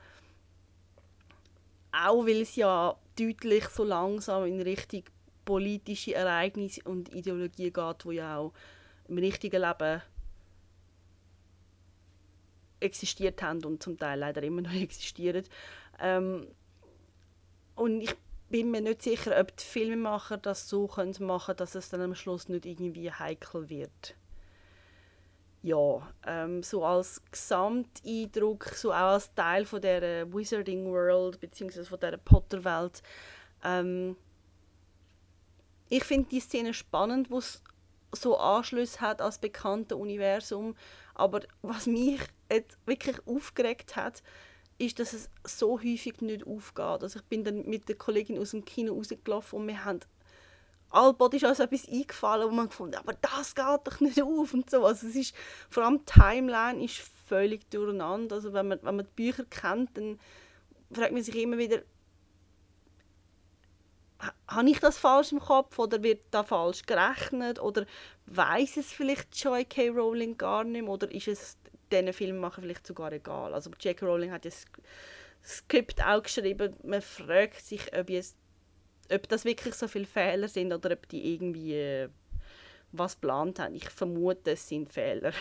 [1.92, 5.04] Auch weil es ja deutlich so langsam in Richtung
[5.44, 8.52] politische Ereignisse und Ideologie geht, wo ja auch
[9.08, 10.02] im richtigen Leben
[12.80, 15.44] existiert haben und zum Teil leider immer noch existieren.
[15.98, 16.46] Ähm,
[17.74, 18.14] und ich
[18.50, 22.14] bin mir nicht sicher, ob die Filmemacher das so können machen dass es dann am
[22.14, 24.14] Schluss nicht irgendwie heikel wird.
[25.62, 31.84] Ja, ähm, so als Gesamteindruck, so auch als Teil von der Wizarding World bzw.
[31.84, 33.02] von der Potter-Welt,
[33.64, 34.16] ähm,
[35.88, 37.62] ich finde die Szene spannend, wo es
[38.12, 40.76] so Anschlüsse hat als bekannte Universum,
[41.14, 44.22] aber was mich jetzt wirklich aufgeregt hat,
[44.78, 47.02] ist, dass es so häufig nicht aufgeht.
[47.02, 50.00] Also ich bin dann mit der Kollegin aus dem Kino rausgelaufen und wir haben
[50.90, 54.70] Albot ist also etwas eingefallen, wo man gefunden aber das geht doch nicht auf und
[54.70, 54.84] so.
[54.84, 55.34] Also es ist,
[55.68, 58.36] vor allem die Timeline ist völlig durcheinander.
[58.36, 60.18] Also wenn man, wenn man die Bücher kennt, dann
[60.90, 61.82] fragt man sich immer wieder,
[64.48, 67.86] habe ich das falsch im Kopf oder wird da falsch gerechnet oder
[68.26, 69.90] weiß es vielleicht J.K.
[69.90, 71.56] Rowling gar nicht mehr oder ist es
[71.92, 73.54] diesen Filmemacher vielleicht sogar egal.
[73.54, 74.04] Also J.K.
[74.04, 74.64] Rowling hat das
[75.44, 78.34] Skript auch geschrieben, man fragt sich, ob es
[79.10, 82.08] ob das wirklich so viele Fehler sind oder ob die irgendwie äh,
[82.92, 83.74] was geplant haben.
[83.74, 85.32] Ich vermute, es sind Fehler.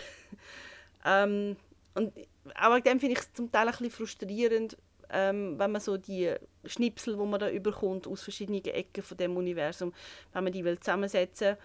[1.05, 1.55] ähm,
[1.95, 2.13] und
[2.55, 4.77] auch dem finde ich es zum Teil ein bisschen frustrierend,
[5.09, 6.33] ähm, wenn man so die
[6.65, 9.93] Schnipsel, wo man da überkommt aus verschiedenen Ecken von dem Universum,
[10.33, 11.57] wenn man die will zusammensetzen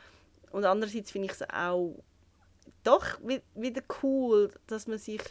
[0.52, 1.96] und andererseits finde ich es auch
[2.84, 3.18] doch
[3.54, 5.22] wieder cool, dass man sich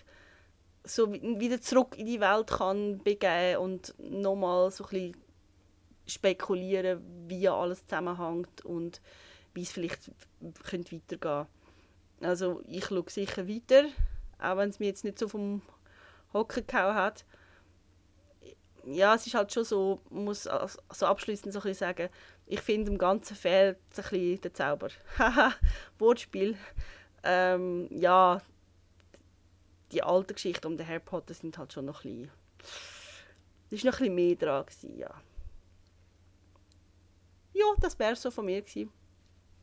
[0.84, 5.21] so wieder zurück in die Welt kann begeben und nochmal so ein bisschen
[6.08, 9.02] spekulieren, wie alles zusammenhängt und
[9.54, 10.12] wie es vielleicht
[10.64, 11.48] könnte weitergehen
[12.22, 13.86] Also ich schaue sicher weiter,
[14.40, 15.62] auch wenn es mir jetzt nicht so vom
[16.34, 17.26] Hocken gehauen hat.
[18.86, 22.10] Ja, es ist halt schon so, muss so abschließend so ein sagen,
[22.48, 24.90] ich finde im Ganzen fehlt ein bisschen der Zauber.
[25.20, 25.54] Haha,
[26.00, 26.58] Wortspiel.
[27.24, 28.42] Ähm, ja,
[29.92, 32.32] die alte Geschichte um den Harry Potter sind halt schon noch ein bisschen...
[33.70, 35.14] Es war noch ein bisschen mehr dran, gewesen, ja
[37.54, 38.92] ja, das wäre so von mir gewesen.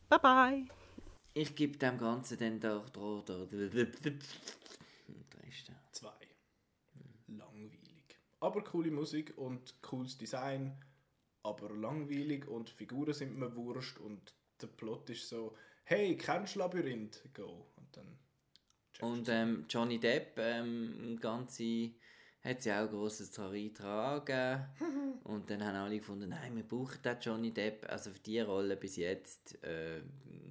[0.08, 0.68] Bye bye.
[1.34, 3.46] Ich gebe dem Ganzen dann doch da, da,
[5.92, 6.12] Zwei.
[7.26, 8.16] Langweilig.
[8.40, 10.76] Aber coole Musik und cooles Design.
[11.42, 16.60] Aber langweilig und Figuren sind mir wurscht und der Plot ist so, hey, kennst du
[16.60, 17.22] Labyrinth?
[17.34, 17.66] Go.
[17.76, 18.18] Und dann.
[19.00, 21.92] Und ähm, Johnny Depp, ähm, ganze
[22.42, 24.64] hat sie auch ein grosses Trari tragen.
[25.24, 27.86] und dann haben alle gefunden, nein, wir brauchen den Johnny Depp.
[27.88, 30.00] Also für diese Rolle bis jetzt, äh,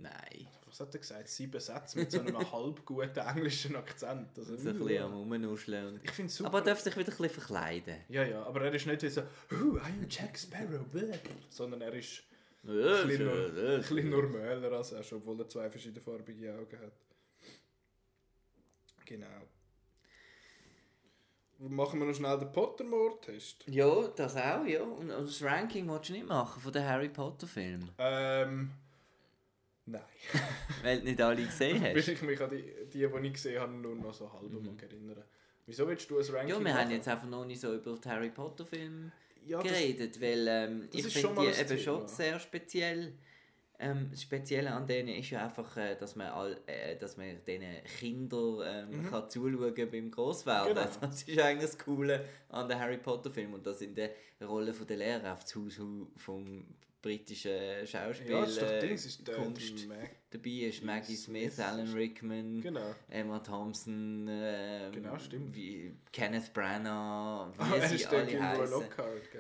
[0.02, 0.48] nein.
[0.66, 1.30] Was hat er gesagt?
[1.30, 4.38] Sieben Sätze mit so einem halb guten englischen Akzent.
[4.38, 6.00] Also, so ein bisschen am Rumnuscheln.
[6.04, 6.50] Ich finde super.
[6.50, 7.96] Aber er darf sich wieder ein bisschen verkleiden.
[8.10, 10.86] Ja, ja, aber er ist nicht so, oh, I am Jack Sparrow,
[11.50, 12.24] sondern er ist
[12.64, 16.94] ein bisschen, nur, ein bisschen normaler als er, obwohl er zwei verschiedene farbige Augen hat.
[19.06, 19.48] Genau.
[21.60, 23.66] Machen wir noch schnell den Pottermore-Test.
[23.68, 24.82] Ja, das auch, ja.
[24.82, 28.72] Und das Ranking willst du nicht machen von den Harry Potter Filmen, Ähm,
[29.86, 30.02] nein.
[30.84, 32.08] weil du nicht alle gesehen hast.
[32.08, 34.78] ich mich an die, die, die ich gesehen habe, nur noch so halb mhm.
[34.80, 35.24] erinnern.
[35.66, 36.78] Wieso willst du ein Ranking Ja, wir machen?
[36.78, 39.12] haben jetzt einfach noch nicht so über die Harry Potter Filme
[39.46, 43.14] ja, geredet, weil ähm, ich finde die eben schon sehr speziell.
[43.80, 47.28] Ähm, das Spezielle an denen ist ja einfach, äh, dass man, all, äh, dass man
[47.46, 50.72] diesen Kindern ähm, kann zuschauen beim Grosswerden.
[50.72, 50.76] Mhm.
[50.76, 50.90] Genau.
[51.02, 54.12] Das ist eigentlich das Coole an den Harry Potter Film und das in der
[54.42, 55.80] Rolle von der Lehrer auf das Haus
[56.16, 56.66] vom
[57.02, 61.54] britischen Schauspiel ja, das ist doch Dings, ist der, Kunst Mag dabei ist Maggie Smith,
[61.56, 62.96] Smith Alan Rickman, Genau.
[63.10, 65.18] Emma Thompson, ähm, Genau.
[65.54, 68.84] Wie Kenneth Branagh, wie Ah, er sie alle heißen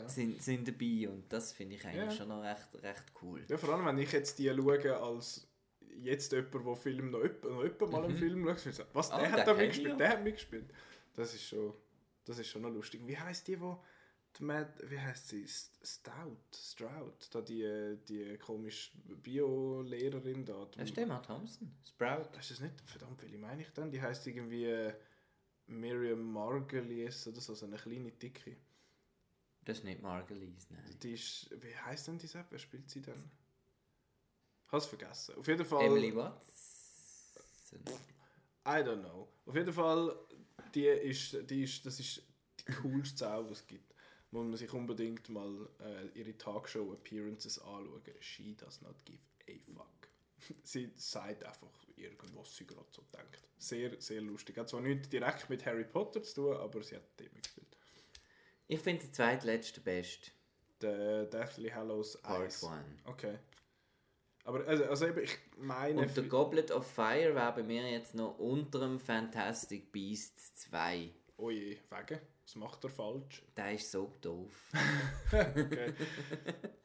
[0.08, 2.12] sind, sind dabei und das finde ich eigentlich Ja.
[2.12, 3.43] schon noch recht, recht cool.
[3.49, 5.47] Ja, vor allem, wenn ich jetzt die schaue als
[6.03, 8.16] jetzt jemand, der Film noch jemand, noch jemand mal Mhm.
[8.16, 10.66] Film schaut, so, was, Ah, der den hat da mitgespielt, der hat mitgespielt.
[11.16, 11.74] Das ist schon,
[12.24, 13.01] das ist schon noch lustig.
[13.05, 13.84] Wie heißt die, wo
[14.40, 15.44] die Mad, wie heißt sie?
[15.46, 20.66] St- Stout, Stroud, da die, die komische Bio-Lehrerin da.
[20.76, 22.30] Das ist Emma Thompson, Sprout.
[22.34, 23.92] Das ist nicht, verdammt, welche meine ich denn?
[23.92, 24.94] Die heißt irgendwie äh,
[25.68, 28.58] Miriam Margulies oder so, so eine kleine Dicke.
[29.66, 30.98] Das ist nicht Margulies, nein.
[31.04, 32.46] Die ist, wie heißt denn diese?
[32.50, 33.22] Wer spielt sie denn?
[34.70, 35.36] Hab's vergessen.
[35.36, 35.86] Auf jeden Fall.
[35.86, 37.82] Emily Watson.
[38.66, 39.28] I don't know.
[39.46, 40.16] Auf jeden Fall,
[40.74, 42.22] die ist, die ist, das ist
[42.60, 43.94] die coolste Sau, die es gibt.
[44.32, 48.01] Muss man sich unbedingt mal äh, ihre Talkshow-Appearances anschauen.
[48.19, 50.09] She does not give a fuck.
[50.63, 53.47] sie sagt einfach irgendwas, was sie gerade so denkt.
[53.57, 54.57] Sehr, sehr lustig.
[54.57, 57.78] Hat zwar nichts direkt mit Harry Potter zu tun, aber sie hat Themen gespielt.
[58.67, 60.32] Ich finde den zweitletzte best.
[60.82, 62.63] Der Deathly Hallows Part 1.
[62.63, 62.86] 1.
[63.05, 63.39] Okay.
[64.43, 66.01] Aber also, also eben, ich meine...
[66.01, 71.09] Und der Goblet of Fire wäre bei mir jetzt noch unter dem Fantastic Beasts 2.
[71.38, 72.21] Oh je, wegen?
[72.48, 73.43] Was macht er falsch?
[73.58, 74.72] Der ist so doof.
[75.34, 75.93] Okay.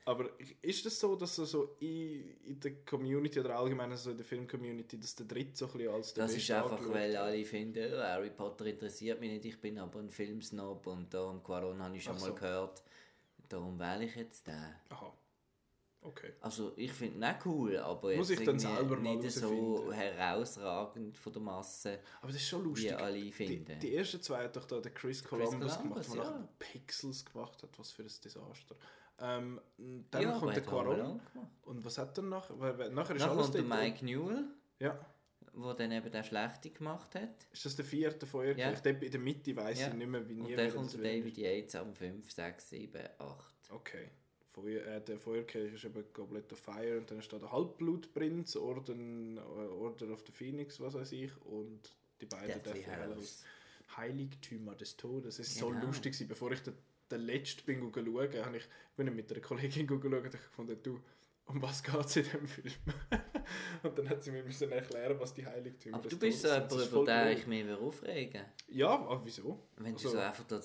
[0.04, 0.28] Aber
[0.60, 4.26] ist das so, dass so- so in, in der Community oder allgemein so in der
[4.26, 7.16] Film-Community, dass der dritte so ein bisschen als der Das ist Beste einfach, angeschaut weil
[7.16, 11.40] alle finden, oh, Harry Potter interessiert mich nicht, ich bin aber ein Filmsnob und darum
[11.44, 12.34] Quaron habe ich schon Ach mal so.
[12.34, 12.82] gehört.
[13.48, 14.74] Darum wähle ich jetzt den.
[14.88, 15.12] Aha.
[16.04, 16.32] Okay.
[16.40, 19.30] Also ich finde ihn auch cool, aber Muss jetzt ich dann irgendwie selber mal nicht
[19.30, 19.92] so herausfinden.
[19.92, 22.94] herausragend von der Masse, Aber das ist schon wie lustig.
[22.96, 23.78] alle Die, finden.
[23.78, 26.30] die ersten zwei hat doch da der Chris Columbus, Columbus, gemacht, der ja.
[26.30, 27.78] nachher Pixels gemacht hat.
[27.78, 28.76] Was für ein Desaster.
[29.20, 29.60] Ähm,
[30.10, 31.20] dann ja, kommt der Quaron.
[31.62, 32.58] Und was hat er nachher?
[32.58, 34.44] Weil- weil- Nachher ist Dann alles kommt der Mike Newell,
[34.80, 34.98] Ja.
[35.54, 37.46] der dann eben den Schlechte gemacht hat.
[37.52, 38.58] Ist das der vierte Feuerkelch?
[38.58, 38.72] Ja.
[38.72, 39.88] Ich glaube, in der Mitte weiß Ja.
[39.88, 41.00] ich nicht mehr, wie Und dann kommt der.
[41.00, 43.54] David Yates am 5, 6, 7, 8.
[43.70, 44.10] Okay.
[44.52, 48.54] Feuer, äh, der Feuerkelch ist eben Goblet of Fire und dann ist da der Halbblutprinz,
[48.56, 51.80] Orden, äh, Order of the Phoenix, was weiß ich, und
[52.20, 53.44] die beiden Deathly Hallows.
[53.96, 55.38] Heiligtümer des Todes.
[55.38, 55.86] Es ist so Genau.
[55.86, 56.28] lustig, gewesen.
[56.28, 56.74] bevor ich den,
[57.10, 58.64] den letzten bin schauen, habe ich,
[58.96, 61.00] bin ich mit einer Kollegin geschaut und ich gefunden, du,
[61.46, 62.74] um was geht es in diesem Film?
[63.82, 66.48] und dann hat sie mir müssen erklären, was die Heiligtümer Aber des du bist so
[66.48, 66.92] Todes jemand, sind.
[67.02, 69.58] Über den ich mich aufregen Ja, aber wieso?
[69.76, 70.60] Wenn Also- du so einfach den,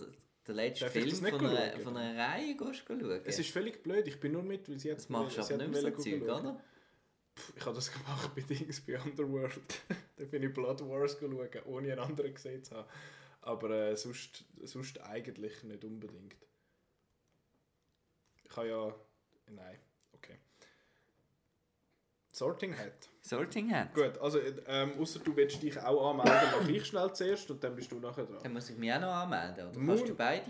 [0.48, 3.22] den letzten Film von einer, von einer Reihe gehst schauen.
[3.26, 5.58] Es ist völlig blöd, ich bin nur mit, weil sie hat das machst du aber
[5.58, 6.62] nicht mehr so Zeug, oder?
[7.56, 9.82] Ich habe das gemacht bei Dings, bei Underworld.
[10.18, 12.90] da bin ich Blood Wars schauen, ohne einen anderen gesehen zu haben.
[13.42, 16.36] Aber äh, sonst, sonst eigentlich nicht unbedingt.
[18.44, 18.96] Ich habe ja...
[19.50, 19.78] Nein.
[22.38, 23.10] Sorting Hat.
[23.22, 23.94] Sorting Hat.
[23.94, 27.76] Gut, also ähm, außer du willst dich auch anmelden, mache ich schnell zuerst und dann
[27.76, 28.40] bist du nachher dran.
[28.44, 29.80] Dann muss ich mich auch noch anmelden, oder?
[29.80, 30.44] Moon- Kannst du beide...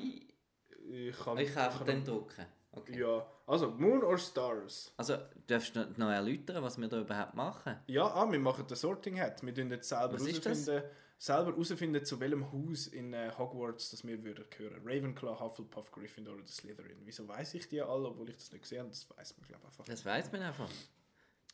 [0.89, 2.45] Ich kann, Ich kann dann drucken.
[2.71, 2.99] Okay.
[2.99, 4.93] Ja, also Moon or Stars?
[4.97, 5.17] Also,
[5.47, 7.77] darfst du noch erläutern, was wir da überhaupt machen?
[7.87, 9.43] Ja, ah, wir machen den Sorting Hat.
[9.43, 10.83] Wir tun jetzt selber herausfinden,
[11.17, 14.79] selber herausfinden, zu welchem Haus in äh, Hogwarts das wir würden gehören.
[14.85, 16.97] Ravenclaw, Hufflepuff, Gryffindor oder Slytherin.
[17.03, 18.89] Wieso weiß ich die alle, obwohl ich das nicht gesehen habe?
[18.89, 19.85] Das weiß man, glaube ich, einfach.
[19.85, 20.69] Das weiß man einfach.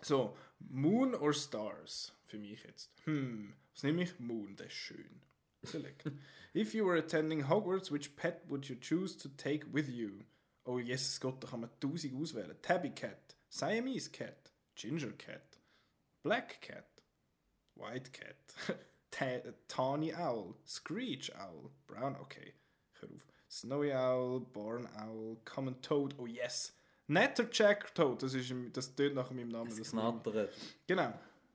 [0.03, 0.35] So,
[0.69, 2.11] Moon or Stars?
[2.25, 2.89] Für mich jetzt.
[3.05, 4.19] Hm, was nehme ich?
[4.19, 5.21] Moon, das ist schön.
[5.63, 6.03] Select.
[6.53, 10.25] If you were attending Hogwarts, which pet would you choose to take with you?
[10.65, 12.55] Oh, Jesus Gott, da kann man tausend auswählen.
[12.61, 15.57] Tabby Cat, Siamese Cat, Ginger Cat,
[16.21, 16.87] Black Cat,
[17.75, 18.35] White Cat,
[19.11, 22.53] Ta Tawny Owl, Screech Owl, Brown, okay,
[22.99, 23.25] hör auf.
[23.47, 26.73] Snowy Owl, Barn Owl, Common Toad, oh yes.
[27.07, 29.75] Netter Jack Toad, das, ist, das tönt nach meinem Namen.
[29.77, 30.53] Das knattert.
[30.87, 31.13] Genau.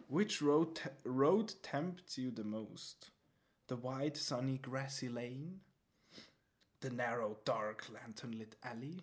[0.08, 3.12] Which road, road tempts you the most?
[3.68, 5.60] The wide, sunny, grassy lane?
[6.80, 9.02] The narrow, dark, lantern-lit alley?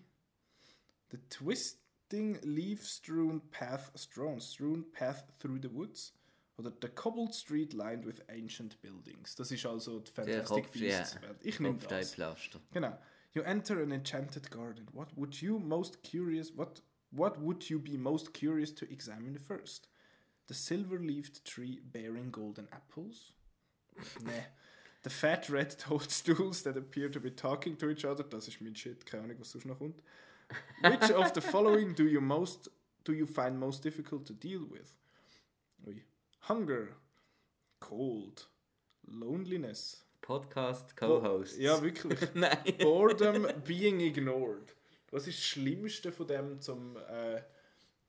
[1.10, 6.14] The twisting, leaf-strewn path, strewn, strewn path through the woods?
[6.58, 9.36] Oder The Cobbled Street Lined with Ancient Buildings.
[9.36, 10.72] Das ist also die Fantastic.
[10.72, 11.38] Beasts Welt.
[11.41, 12.16] Ich nehme das.
[12.72, 12.98] Genau.
[13.36, 14.88] You enter an enchanted garden.
[14.94, 16.80] What would you most curious what
[17.12, 19.88] what would you be most curious to examine first?
[20.48, 23.34] The silver-leaved tree bearing golden apples?
[24.26, 24.32] nee.
[25.04, 28.24] The fat red toadstools that appear to be talking to each other.
[28.24, 30.02] Das ist mein Shit, keine Ahnung, was noch kommt.
[30.82, 32.70] Which of the following do you most
[33.04, 34.94] do you find most difficult to deal with?
[36.40, 36.96] Hunger,
[37.80, 38.48] cold,
[39.08, 40.05] loneliness.
[40.26, 41.60] Podcast Co-Host.
[41.60, 42.20] Ja, wirklich.
[42.34, 42.58] Nein.
[42.80, 44.76] Boredom being ignored.
[45.12, 47.42] Was ist das Schlimmste von dem zum, äh,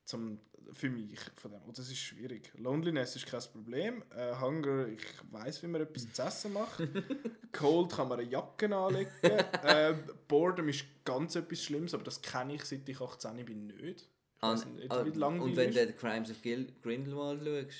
[0.05, 0.41] zum,
[0.73, 1.21] für mich?
[1.37, 1.61] Von dem?
[1.69, 2.51] Oh, das ist schwierig.
[2.57, 4.03] Loneliness ist kein Problem.
[4.17, 6.83] Äh, Hunger, ich weiß, wie man etwas zu essen macht.
[7.53, 9.11] Cold kann man eine Jacke anlegen.
[9.23, 9.95] äh,
[10.27, 14.09] Boredom ist ganz etwas Schlimmes, aber das kenne ich seit ich 18 bin nicht.
[14.41, 17.77] An, nicht, an, wie langweilig und wenn du Crimes of Gil Grindelwald schaust,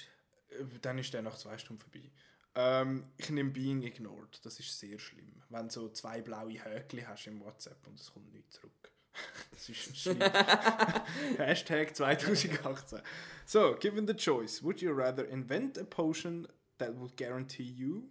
[0.51, 2.11] Äh, Dann ist der nach zwei Stunden vorbei.
[2.59, 4.41] Ähm, ich nehme Being Ignored.
[4.45, 5.43] Das ist sehr schlimm.
[5.51, 8.73] Wenn du so zwei blaue Häkchen hast im WhatsApp und es kommt nicht zurück.
[9.51, 10.21] Das ist schlimm.
[11.39, 13.01] Hashtag 2018.
[13.47, 16.47] So, given the choice, would you rather invent a potion
[16.79, 18.11] that would guarantee you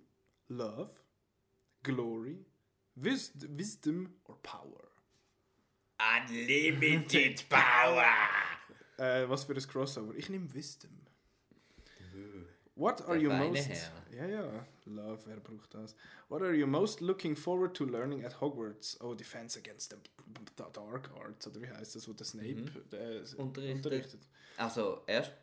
[0.50, 0.90] love,
[1.84, 2.46] glory,
[2.96, 4.90] wis wisdom or power?
[6.00, 8.06] Unlimited Power!
[8.98, 10.16] Äh, was für ein Crossover?
[10.16, 10.92] Ich nehme Wisdom.
[12.76, 13.70] What are Der you feine most...
[13.70, 14.05] Herr.
[14.16, 14.66] Ja, ja.
[14.86, 15.96] Love, wer braucht das?
[16.30, 19.00] What are you most looking forward to learning at Hogwarts?
[19.02, 19.98] Oh, Defense Against the,
[20.56, 24.22] Dark Arts, oder wie heißt das, wo der Snape äh, Unterrichtet.
[24.58, 25.34] Also, erst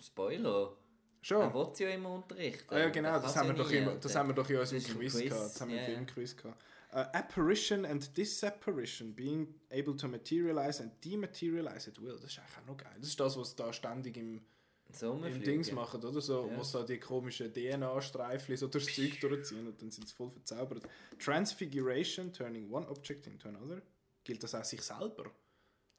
[0.00, 0.76] Spoiler.
[1.20, 1.40] Schon.
[1.40, 2.74] Er will sie ja immer unterrichten.
[2.74, 4.82] Ah, ja, genau, das kann's haben, wir doch immer, das haben wir doch in unserem
[4.82, 5.44] Das Quiz, Quiz, gehabt.
[5.44, 5.84] Das haben wir im.
[5.84, 6.62] Filmquiz gehabt.
[6.92, 12.18] Uh, apparition and disapparition, being able to materialize and dematerialize at will.
[12.20, 12.92] Das ist eigentlich auch noch geil.
[12.98, 14.42] Das ist das, was da ständig im,
[14.92, 15.36] Sommerflüge.
[15.36, 16.20] im Dings machen, oder?
[16.20, 16.56] So, Ja.
[16.58, 20.82] Wo so die komischen DNA-Streifchen so durchs Zeug durchziehen und dann sind sie voll verzaubert.
[21.18, 23.82] Transfiguration, turning one object into another.
[24.24, 25.30] Gilt das auch sich selber?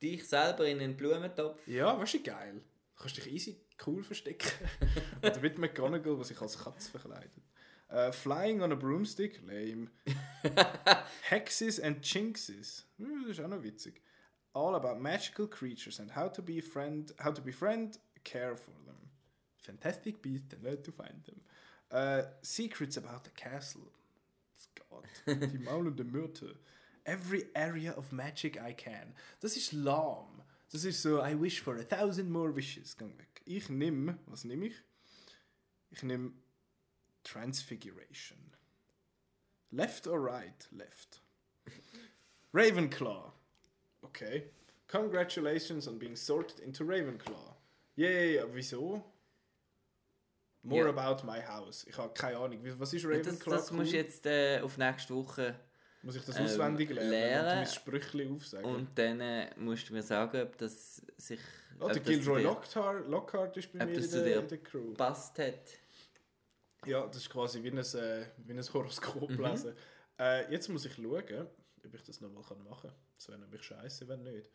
[0.02, 1.66] Dich selber in einen Blumentopf.
[1.68, 2.62] Ja, weißt du, geil.
[2.96, 4.50] Du kannst dich easy cool verstecken.
[5.22, 7.32] Oder die McGonagall, die sich als Katze verkleidet.
[7.90, 9.90] Äh, flying on a broomstick, lame.
[11.30, 14.02] Hexes and Jinxes, hm, das ist auch noch witzig.
[14.54, 18.96] All about magical creatures and how to be friend, how to befriend, care for them.
[19.58, 21.42] Fantastic beasts and where to find them.
[21.92, 23.92] Äh, secrets about the castle.
[24.90, 26.56] Gott, die maulende Myrte.
[27.06, 29.14] Every area of magic I can.
[29.42, 30.42] Das ist lahm.
[30.72, 32.96] Das ist so, I wish for a thousand more wishes.
[32.98, 33.42] Gang weg.
[33.46, 34.76] Ich nehme, was nehme ich?
[35.92, 36.32] Ich nehme
[37.24, 38.38] Transfiguration.
[39.72, 40.68] Left or right?
[40.72, 41.20] Left.
[42.54, 43.32] Ravenclaw.
[44.06, 44.46] Okay.
[44.88, 47.53] Congratulations on being sorted into Ravenclaw.
[47.96, 49.04] Yay, aber wieso?
[50.64, 50.96] More Ja.
[50.96, 51.86] about my house.
[51.88, 52.60] Ich habe keine Ahnung.
[52.80, 53.52] Was ist Das, Ravenclaw?
[53.56, 54.02] das musst du cool?
[54.02, 55.60] jetzt äh, auf nächste Woche
[56.02, 57.10] Muss ich das ähm, auswendig lernen?
[57.10, 57.50] lernen.
[57.50, 58.66] Und mein Sprüchli aufsagen?
[58.76, 61.40] und dann äh, musst du mir sagen, ob das sich
[61.80, 64.90] oh, der das Gilroy Lockhart, Lockhart ist bei mir das in der, in der Crew.
[64.92, 65.70] gepasst hat.
[66.86, 69.44] Ja, das ist quasi wie ein, äh, wie ein Horoskop Mhm.
[69.44, 69.76] lesen.
[70.18, 71.48] Äh, jetzt muss ich schauen,
[71.86, 72.94] ob ich das nochmal machen kann.
[73.16, 74.50] Das wäre nämlich scheiße, wenn nicht.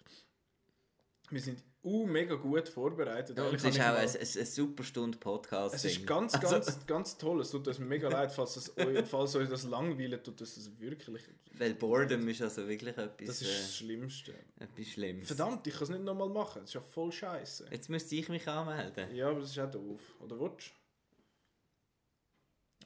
[1.31, 3.39] Wir sind uh, mega gut vorbereitet.
[3.39, 5.75] Und es ist auch ein, ein, super Stunde Podcast.
[5.75, 7.41] Es ist ganz, ganz, ganz toll.
[7.41, 10.71] Es tut uns mega leid, falls, es euch, falls euch das langweilt, tut es das
[10.81, 11.23] wirklich.
[11.53, 14.33] Weil Boredom ist also wirklich etwas, Das ist das Schlimmste.
[14.33, 15.27] äh, etwas Schlimmes.
[15.27, 16.61] Verdammt, ich kann es nicht nochmal machen.
[16.61, 17.67] Das ist ja voll scheiße.
[17.71, 19.15] Jetzt müsste ich mich anmelden.
[19.15, 20.01] Ja, aber das ist auch doof.
[20.21, 20.78] Oder willst du?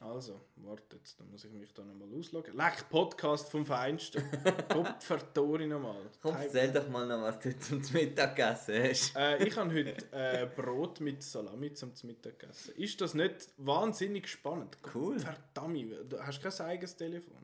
[0.03, 2.55] Also, warte jetzt, dann muss ich mich da nochmal ausloggen.
[2.57, 4.21] Leck, Podcast vom Feinsten.
[4.69, 6.09] Kopfvertori nochmal.
[6.21, 9.15] Komm, erzähl doch mal noch, was du zum Mittag gegessen hast.
[9.15, 12.73] Äh, ich habe heute äh, Brot mit Salami zum Mittag gegessen.
[12.75, 14.77] Ist das nicht wahnsinnig spannend?
[14.93, 15.19] Cool.
[15.19, 17.37] Verdammt, du hast kein eigenes Telefon.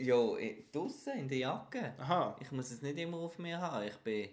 [0.00, 0.16] Ja,
[0.72, 1.94] draußen in der Jacke.
[1.98, 3.86] Aha, Ich muss es nicht immer auf mir haben.
[3.86, 4.28] Ich bin.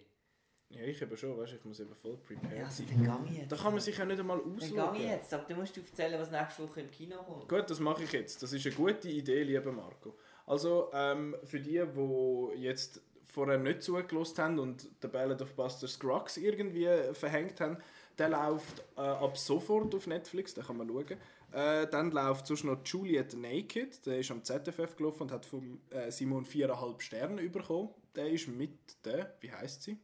[0.76, 3.04] Ja, ich eben schon, weißt du, ich muss eben voll prepared Ja, also, sein.
[3.06, 3.52] dann jetzt.
[3.52, 5.02] Da kann man sich ja nicht einmal Dann gehe ich ausloggen.
[5.02, 5.34] jetzt.
[5.34, 7.48] Aber du musst erzählen, was nächste Woche im Kino kommt.
[7.50, 8.42] Gut, das mache ich jetzt.
[8.44, 10.16] Das ist eine gute Idee, lieber Marco.
[10.46, 15.88] Also, ähm, für die, die jetzt vorher nicht zugelassen haben und The Ballad of Buster
[15.88, 17.78] Scruggs irgendwie verhängt haben,
[18.18, 21.18] der läuft äh, ab sofort auf Netflix, da kann man schauen.
[21.52, 25.82] Äh, dann läuft sonst noch Juliet Naked, der ist am ZFF gelaufen und hat vom
[25.90, 27.90] äh, Simon 4,5 Sterne bekommen.
[28.16, 29.98] Der ist mit der, wie heißt sie?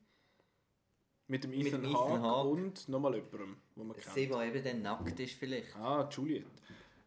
[1.30, 2.50] Mit dem Ethan, Ethan Hawke Hawke.
[2.50, 4.14] und nochmal jemandem, wo man kennt.
[4.16, 5.76] Sie, der eben dann nackt ist, vielleicht.
[5.76, 6.46] Ah, Juliet.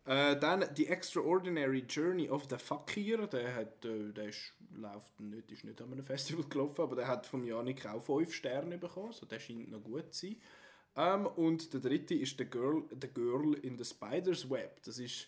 [0.04, 3.26] Äh, dann The Extraordinary Journey of the Fakir.
[3.26, 7.08] Der, hat, äh, der ist, läuft nicht, ist nicht an einem Festival gelaufen, aber der
[7.08, 9.12] hat vom Janik auch 5 Sterne bekommen.
[9.12, 10.36] So, der scheint noch gut zu sein.
[10.94, 14.82] Ähm, und der dritte ist The Girl, the Girl in the Spider's Web.
[14.84, 15.26] Das ist,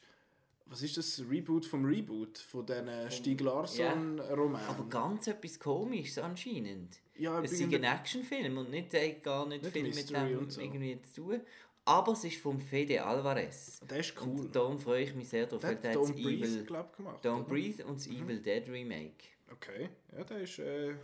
[0.66, 1.22] was ist das?
[1.28, 4.66] Reboot vom Reboot von diesen Stieg Larsson-Romanen.
[4.68, 6.98] Aber ganz etwas Komisches anscheinend.
[7.16, 10.38] Ja, Es ist ein Actionfilm und nicht, äh, gar nicht, Nicht viel mit Mystery dem
[10.38, 10.60] und so.
[10.60, 11.40] irgendwie zu tun.
[11.86, 13.80] Aber es ist vom Fede Alvarez.
[13.88, 14.40] Der ist cool.
[14.40, 16.64] Und darum freue ich mich sehr drauf, Der hat der hat das Don't Breathe, Evil...
[16.64, 17.24] glaub gemacht.
[17.24, 17.44] Don't oder?
[17.44, 19.24] Breathe und das Evil Dead Remake.
[19.52, 20.94] Okay, ja, der ist, äh,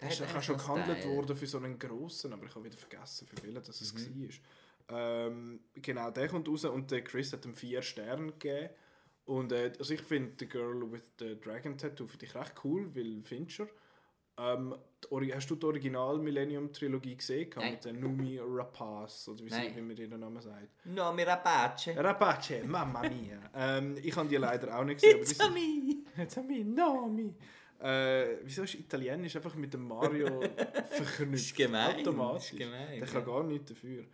[0.00, 1.16] der ist auch schon gehandelt Style.
[1.16, 4.28] worden für so einen grossen, aber ich habe wieder vergessen, für welchen das es Mhm.
[4.88, 5.26] war.
[5.26, 8.68] Ähm, genau, der kommt raus und der Chris hat ihm vier Sterne gegeben.
[9.26, 12.88] Und äh, also ich finde The Girl with the Dragon Tattoo finde ich recht cool,
[12.94, 13.66] weil Fincher.
[14.38, 14.74] Ähm,
[15.32, 17.50] hast du die Original Millennium Trilogie gesehen?
[17.56, 17.72] Nein.
[17.72, 20.68] Mit der Numi Rapaz, oder wie, sie, wie man ihren Namen sagt.
[20.84, 21.88] No, mi rapace.
[21.96, 23.38] Rapace, Mamma mia.
[23.54, 25.16] ähm, ich habe die leider auch nicht gesehen.
[25.16, 26.22] aber It's a sind- me.
[26.22, 27.34] It's a me, Nami.
[27.78, 30.40] Äh, wieso ist Italienisch einfach mit dem Mario
[30.90, 31.34] verknüpft?
[31.34, 32.52] Ist gemein, Automatisch.
[32.52, 33.06] ist gemein, der ja.
[33.06, 34.04] kann gar nichts dafür.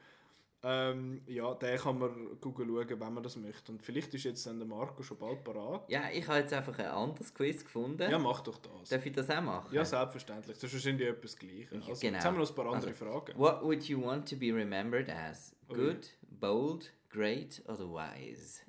[0.64, 3.72] Ähm, ja, den kann man schauen, wenn man das möchte.
[3.72, 5.90] Und vielleicht ist jetzt dann der Marco schon bald parat.
[5.90, 8.08] Ja, ich habe jetzt einfach ein anderes Quiz gefunden.
[8.08, 8.88] Ja, mach doch das.
[8.90, 9.74] Darf ich das auch machen?
[9.74, 10.54] Ja, selbstverständlich.
[10.56, 11.72] Das ist wahrscheinlich etwas Gleiches.
[11.72, 12.14] Also, genau.
[12.16, 13.38] Jetzt haben wir noch ein paar andere Also, Fragen.
[13.38, 15.54] What would you want to be remembered as?
[15.68, 18.60] Good, bold, great oder wise?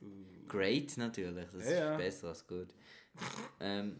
[0.47, 2.73] Great natürlich, das Ja, ist besser als good.
[3.59, 3.97] um,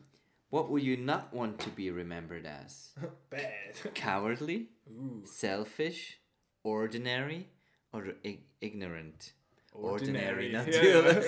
[0.50, 2.96] what would you not want to be remembered as?
[3.30, 3.94] Bad.
[3.94, 6.20] Cowardly, Uh, selfish,
[6.64, 7.48] ordinary
[7.94, 9.34] oder ig ignorant?
[9.74, 10.52] Ordinary.
[10.52, 11.26] natürlich.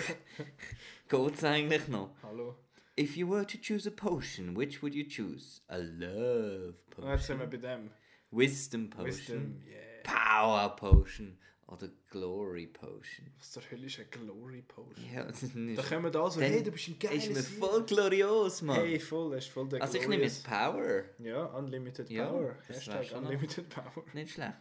[1.10, 2.12] Geht's eigentlich noch?
[2.24, 2.56] Hallo.
[2.98, 5.62] If you were to choose a potion, which would you choose?
[5.68, 7.90] A love Ah, Jetzt sind wir potion, bei dem.
[8.32, 10.04] wisdom potion, Wisdom, yeah.
[10.04, 11.38] power potion
[11.68, 13.26] oder glory potion.
[13.38, 15.06] Was zur Hölle ist eine Glory Potion?
[15.14, 17.60] Ja, das ist Da kommen wir da so, hey, du bist ein geiles Ist mir
[17.68, 18.78] voll glorios, Mann.
[18.82, 21.04] Hey, voll, ist voll der also ich nehme glorious- jetzt Power.
[21.20, 22.56] Ja, Unlimited Power.
[22.68, 24.06] Hashtag schon noch- Unlimited Power.
[24.14, 24.54] Nicht schlecht.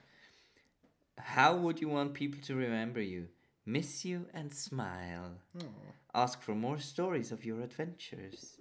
[1.19, 3.29] How would you want people to remember you?
[3.67, 5.39] Miss you and smile.
[6.13, 8.61] Ask for more stories of your adventures.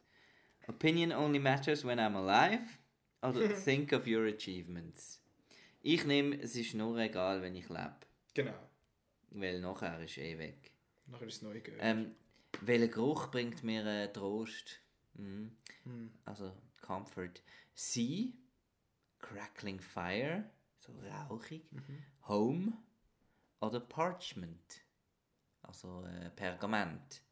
[0.67, 2.79] Opinion only matters when I'm alive.
[3.21, 5.19] Oder think of your achievements.
[5.81, 7.95] Ich nehme, es ist nur egal, wenn ich lebe.
[8.33, 8.53] Genau.
[9.31, 10.71] Weil nachher ist eh weg.
[11.07, 11.59] Nachher ist es neu.
[11.79, 12.15] Ähm,
[12.61, 14.79] welcher Geruch bringt mir äh, Trost?
[15.15, 15.51] Mhm.
[15.83, 16.11] Hm.
[16.25, 17.41] Also Comfort.
[17.73, 18.31] Sea,
[19.19, 20.43] Crackling Fire,
[20.83, 20.93] so
[21.29, 21.71] rauchig.
[21.71, 22.03] Mhm.
[22.27, 22.73] Home
[23.59, 24.81] oder Parchment,
[25.61, 27.23] also äh, Pergament.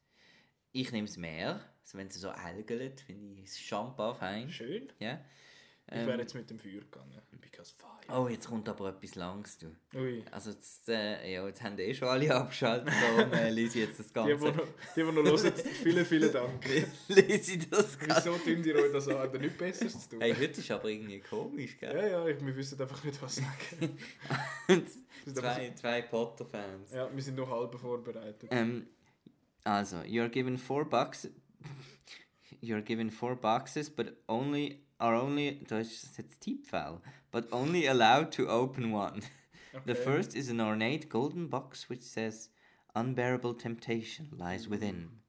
[0.72, 4.50] Ich nehme das Meer, also wenn es so algelt, finde ich es schambar fein.
[4.50, 4.90] Schön.
[4.98, 5.22] Ja.
[5.90, 7.20] Ich Ähm, wäre jetzt mit dem Feuer gegangen.
[7.40, 8.18] Because fire.
[8.20, 9.66] Oh, jetzt kommt aber etwas Langes, du.
[9.94, 10.24] Ui.
[10.30, 13.98] Also jetzt, äh, ja, jetzt haben eh schon alle abgeschaltet, darum äh, lese ich jetzt
[14.00, 14.44] das Die, die Ganze.
[14.46, 14.66] noch,
[14.96, 15.52] die, die noch hören,
[15.82, 16.64] vielen, vielen Dank.
[17.08, 18.30] lese ich das Ganze.
[18.32, 19.18] Wieso tun die euch das an?
[19.18, 20.20] Hat nichts Besseres zu tun?
[20.20, 22.10] Hey, heute ist aber irgendwie komisch, Ja, gell?
[22.10, 23.98] ja, ich, wir wissen einfach nicht, was sagen.
[25.34, 26.92] zwei, zwei Potter-Fans.
[26.92, 28.48] Ja, wir sind noch halb vorbereitet.
[28.50, 28.86] Ähm,
[29.64, 31.28] also, you're given four bucks.
[32.64, 35.64] You're given four boxes, but only are only.
[35.66, 36.70] Da ist das jetzt
[37.32, 39.22] But only allowed to open one.
[39.86, 42.50] The first is an ornate golden box which says,
[42.94, 45.22] "Unbearable temptation lies within."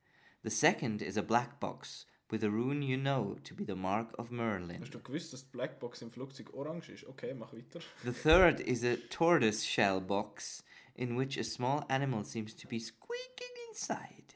[0.44, 4.14] The second is a black box with a rune you know to be the mark
[4.20, 4.82] of Merlin.
[4.82, 7.06] Hast du gewusst, dass die Blackbox im Flugzeug orange ist?
[7.06, 7.80] Okay, mach weiter.
[8.04, 10.64] The third is a tortoise shell box
[10.96, 14.33] in which a small animal seems to be squeaking inside.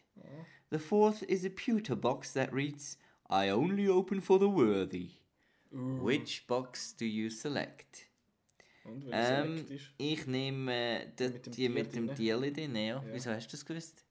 [0.69, 2.97] The fourth is a pewter box that reads,
[3.29, 5.11] I only open for the worthy.
[5.71, 8.07] Which box do you select?
[8.83, 9.91] Und Ähm, ist?
[9.97, 12.15] ich nehme äh, die, Mit dem die mit dem drin?
[12.15, 12.81] Tierli drin, ja.
[12.81, 13.03] Ja.
[13.11, 14.03] Wieso hast du das gewusst?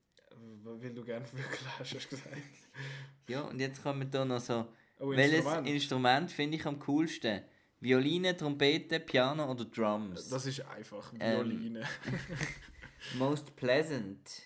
[0.64, 2.36] Weil du gerne wirklich hast, hast du gesagt.
[3.28, 4.66] Ja, und jetzt kommen da noch so,
[5.00, 5.68] Oh, welches Instrument.
[5.68, 7.42] Instrument finde ich am coolsten?
[7.80, 10.28] Violine, Trompete, Piano oder Drums?
[10.28, 11.82] Das ist einfach Ähm, Violine.
[13.18, 14.42] Most pleasant.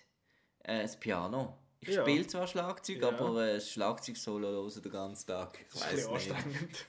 [0.60, 1.58] Äh, das Piano.
[1.82, 2.02] Ich Ja.
[2.02, 3.08] spiele zwar Schlagzeug, Ja.
[3.08, 5.58] aber äh, das Schlagzeug-Solo hören den ganzen Tag.
[5.74, 6.46] Ich das ist ein bisschen nicht.
[6.46, 6.86] anstrengend.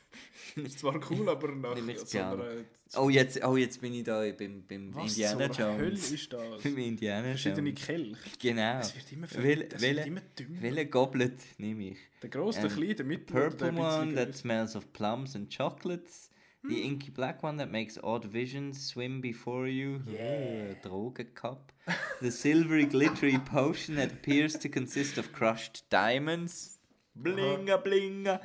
[0.68, 2.46] ist zwar cool, aber nach so einer...
[2.98, 6.12] Oh jetzt, oh, jetzt bin ich da beim, beim Was Indiana Hölle Jones.
[6.12, 6.42] ist das?
[6.64, 7.86] Beim Indiana Verschiedene Jones.
[7.86, 8.18] Kelch.
[8.40, 8.80] Genau.
[8.82, 10.62] Es wird immer, Wel- das welche- wird immer dümmer.
[10.62, 11.98] Welchen Goblet nehme ich?
[12.22, 15.38] Der grosse, der Ähm, kleine, der mittlere der Purple bisschen one that smells of plums
[15.38, 16.31] and chocolates.
[16.64, 16.70] Hm.
[16.70, 20.02] The inky black one that makes odd visions swim before you.
[20.08, 20.76] Yeah.
[20.84, 21.72] Drogencup.
[22.22, 26.78] The silvery glittery potion that appears to consist of crushed diamonds.
[27.14, 28.40] Blinga blinga.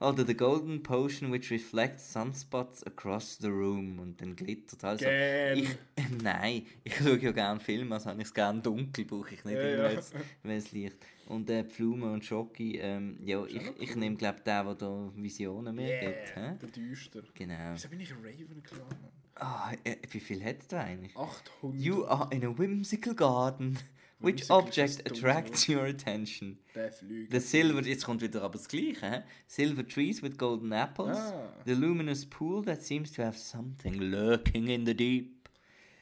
[0.00, 5.04] Oder the golden potion which reflects sunspots across the room und dann glittert also.
[5.06, 5.56] Gern.
[5.58, 5.76] Ich,
[6.22, 9.54] nein, ich schaue ja gerne Filme, also habe ich es gerne dunkel, brauche ich nicht
[9.56, 10.00] Ja, immer, ja.
[10.42, 11.02] wenn es liegt.
[11.26, 13.96] Und äh, Pflaume und Schoki, ähm, ja, ich, noch ich cool.
[14.00, 16.36] nehme glaube den, der da Visionen mehr gibt.
[16.36, 16.58] Yeah, Hä?
[16.60, 17.22] der Düster.
[17.34, 17.72] Genau.
[17.74, 19.12] Wieso bin ich Ravenclaw, Mann?
[19.36, 21.16] Ah, äh, wie viel hat du eigentlich?
[21.16, 21.80] 800.
[21.80, 23.78] You are in a whimsical garden.
[24.18, 26.58] Which object attracts your attention?
[26.76, 27.40] Der Flügel.
[27.40, 29.00] The silver, jetzt kommt wieder aber das Gleiche.
[29.10, 29.22] hä?
[29.48, 31.16] Silver trees with golden apples.
[31.18, 31.52] Ah.
[31.64, 35.48] The luminous pool that seems to have something lurking in the deep.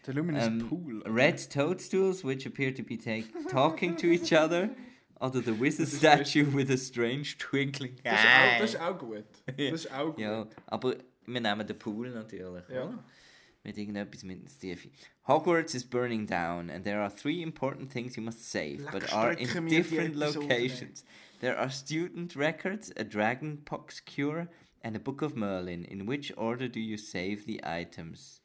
[0.06, 1.02] Der Luminous Um, Pool.
[1.06, 4.70] Red toadstools which appear to be take, talking to each other.
[5.20, 8.64] Oder the wizard statue with a strange twinkling Das ist, auch, das eye.
[8.64, 9.24] ist auch gut.
[9.56, 10.18] Das ist auch gut.
[10.18, 10.96] Ja, aber
[11.26, 12.68] wir nehmen den Pool natürlich.
[12.68, 12.84] Ja.
[12.86, 13.04] oder?
[13.62, 14.88] Mit irgendetwas mit ins Tiefe.
[15.28, 19.12] Hogwarts is burning down and there are three important things you must save, but Leck,
[19.12, 21.04] are in different locations.
[21.40, 24.48] There are student records, a dragon pox cure,
[24.82, 25.84] and a book of Merlin.
[25.84, 28.40] In which order do you save the items?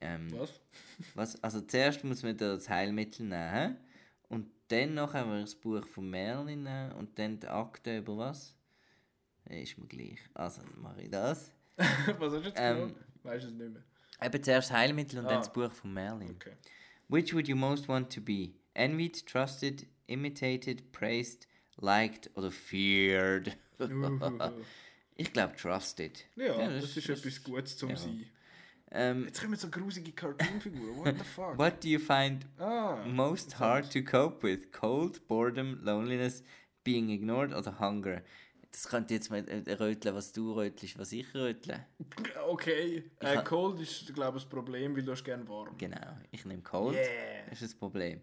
[0.00, 0.60] Ähm, Was?
[1.14, 1.42] was?
[1.44, 3.76] Also zuerst muss man das Heilmittel nehmen
[4.68, 6.66] dann noch haben wir das Buch von Merlin
[6.98, 8.54] und dann die Akte über was?
[9.48, 10.18] Ja, Ist mir gleich.
[10.34, 11.50] Also mache ich das.
[11.76, 12.94] Was hast du jetzt Ähm, genommen?
[13.24, 13.82] Weißt du es nicht mehr.
[14.22, 15.30] Eben zuerst Heilmittel und Ah.
[15.30, 16.30] dann das Buch von Merlin.
[16.30, 16.52] Okay.
[17.08, 18.52] Which would you most want to be?
[18.74, 21.46] Envied, trusted, imitated, praised,
[21.76, 23.56] liked oder feared?
[25.16, 26.24] Ich glaube trusted.
[26.34, 27.96] ja, das, ist etwas Gutes zum ja.
[27.96, 28.26] Sein.
[28.94, 30.96] Ähm, Jetzt kommen so grusige Cartoon-Figuren.
[31.04, 31.58] What the fuck?
[31.58, 33.04] what do you find Ah.
[33.06, 34.70] most hard to cope with?
[34.72, 36.42] Cold, boredom, loneliness,
[36.84, 38.22] being ignored oder hunger?
[38.70, 41.84] Das könnte jetzt mal äh, röteln, was du rötelst, was ich rötle.
[42.48, 43.04] Okay.
[43.20, 45.76] Äh, Cold ist, glaube ich, das Problem, weil du hast gerne warm.
[45.78, 46.94] Genau, ich nehme Cold.
[46.96, 47.44] Yeah.
[47.50, 48.20] Das ist das Problem.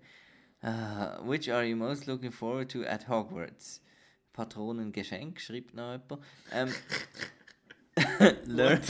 [0.61, 3.81] Ah, which are you most looking forward to at Hogwarts?
[4.33, 6.25] Patronengeschenk, schreibt noch jemand.
[6.51, 6.69] Ähm,
[8.45, 8.81] learn,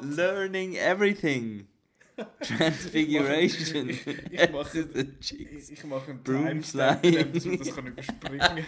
[0.00, 1.66] learning everything.
[2.40, 3.90] Transfiguration.
[3.90, 5.70] Ich mache- cheeks.
[5.70, 8.66] Ich mache einen Timestamp, damit man das kann überspringen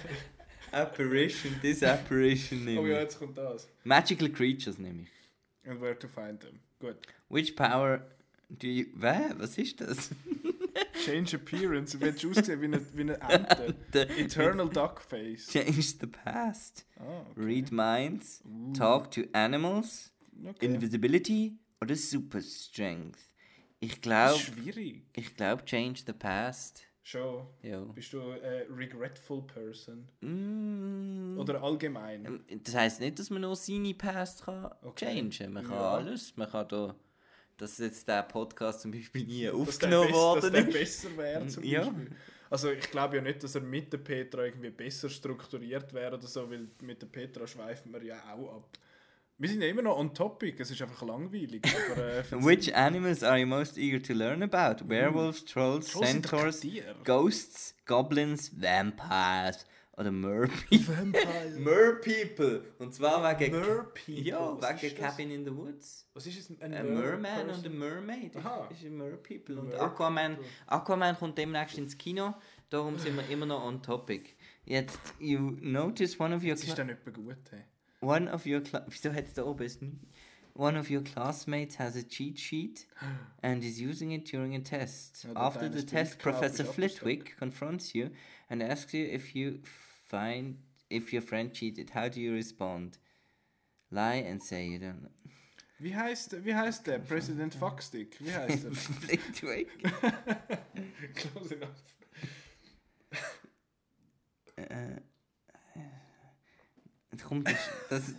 [0.70, 2.92] Apparition, disapparition nehme Oh ich.
[2.92, 3.66] ja, jetzt kommt das.
[3.84, 5.68] Magical creatures nehme ich.
[5.70, 6.58] And where to find them.
[6.78, 6.96] Gut.
[7.30, 8.02] Which power
[8.50, 8.84] do you...
[8.94, 9.32] Wä?
[9.38, 10.10] Was ist das?
[11.04, 11.96] Change appearance.
[11.98, 13.76] Du willst aussehen wie eine, wie eine Ente.
[14.18, 15.46] Eternal Duckface.
[15.48, 16.86] Change the past.
[16.98, 17.40] Ah, okay.
[17.44, 18.42] Read minds.
[18.76, 20.12] Talk to animals.
[20.46, 20.66] okay.
[20.66, 23.18] Invisibility oder Super Strength?
[23.80, 25.04] Ich glaube, schwierig.
[25.14, 26.82] ich glaube, change the past.
[27.04, 27.46] Schon.
[27.62, 27.80] Ja.
[27.84, 30.08] Bist du eine regretful person?
[30.20, 32.24] Mm, Oder allgemein?
[32.26, 35.26] ähm, das heißt nicht, dass man nur seine Past kann Okay.
[35.30, 35.52] changen.
[35.54, 35.92] Man kann Ja.
[35.92, 36.36] alles.
[36.36, 36.94] Man kann da,
[37.58, 40.72] dass jetzt der Podcast zum Beispiel nie aufgenommen worden der ist.
[40.72, 41.80] besser wäre zum Ja.
[41.84, 42.10] Beispiel.
[42.50, 46.26] Also ich glaube ja nicht, dass er mit der Petra irgendwie besser strukturiert wäre oder
[46.26, 48.78] so, weil mit der Petra schweifen wir ja auch ab.
[49.40, 51.62] Wir sind ja immer noch on topic, es ist einfach langweilig.
[51.92, 54.88] Aber, äh, Which animals are you most eager to learn about?
[54.88, 56.66] Werewolves, Trolls, Trolls Centaurs.
[57.04, 59.64] Ghosts, Goblins, Vampires
[59.98, 60.96] oder Merpeople?
[60.96, 61.50] Vampire.
[61.58, 62.62] Merpeople!
[62.78, 63.52] Und zwar wegen...
[63.52, 64.22] Merpeople.
[64.22, 64.94] Ja, das?
[64.94, 66.08] Cabin in the Woods.
[66.14, 66.60] Was ist es?
[66.60, 68.68] Ein Ein Merman und ein Mermaid Aha.
[68.70, 69.60] ist, ist ein Merpeople.
[69.60, 69.74] Und.
[69.74, 72.34] Aquaman, Aquaman kommt demnächst ins Kino,
[72.70, 74.36] darum sind wir immer noch on topic.
[74.64, 76.50] Jetzt, you notice one of your...
[76.50, 77.36] Das ist dann etwa gut.
[77.50, 77.64] Hey.
[78.00, 78.60] one of your...
[78.60, 80.00] Cla Wieso hat es da oben.
[80.54, 82.86] One of your classmates has a cheat sheet
[83.42, 85.26] and is using it during a test.
[85.34, 88.10] After the test, Professor Flitwick confronts you
[88.50, 89.60] and asks you if you
[90.08, 90.56] find
[90.90, 91.90] if your friend cheated.
[91.90, 92.98] How do you respond?
[93.90, 95.10] Lie and say you don't know.
[95.78, 96.98] Wie heißt, wie heißt der?
[97.08, 98.18] President Fuckstick.
[98.20, 98.72] Wie heißt er?
[98.74, 99.68] Flitwick?
[101.14, 101.68] Close enough.
[107.12, 107.48] Jetzt kommt
[107.90, 108.12] das.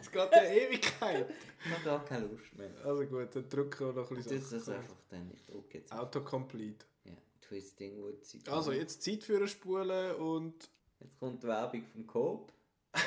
[0.00, 1.26] Es geht ja Ewigkeit.
[1.64, 2.70] ich habe gar keine Lust mehr.
[2.84, 4.80] Also gut, dann drücken wir noch ein bisschen ist das Sachen.
[4.80, 5.30] einfach dann.
[5.32, 5.92] Ich drücke jetzt.
[5.92, 6.84] Autocomplete.
[7.04, 8.36] Ja, Twisting Woods.
[8.48, 10.68] Also jetzt Zeit für ein Spulen und...
[11.00, 12.52] Jetzt kommt die Werbung vom Coop.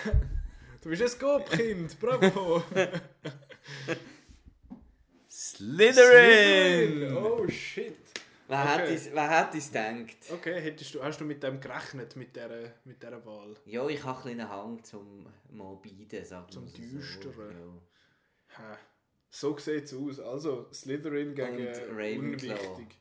[0.81, 2.63] Du bist ein Scope-Kind, bravo!
[5.29, 7.15] Slytherin!
[7.17, 7.97] Oh shit!
[8.47, 8.67] Wer, Okay.
[8.69, 10.17] hat es, wer hat es gedacht?
[10.31, 13.55] Okay, hättest du, hast du mit dem gerechnet, mit dieser, mit dieser Wahl?
[13.65, 16.77] Ja, ich habe einen Hang zum Morbiden, sagen Zum wir so.
[16.97, 17.81] Düsteren.
[18.57, 18.77] Ja.
[19.29, 20.19] So sieht es aus.
[20.19, 22.19] Also Slytherin gegen Und Ravenclaw.
[22.19, 22.97] unwichtig.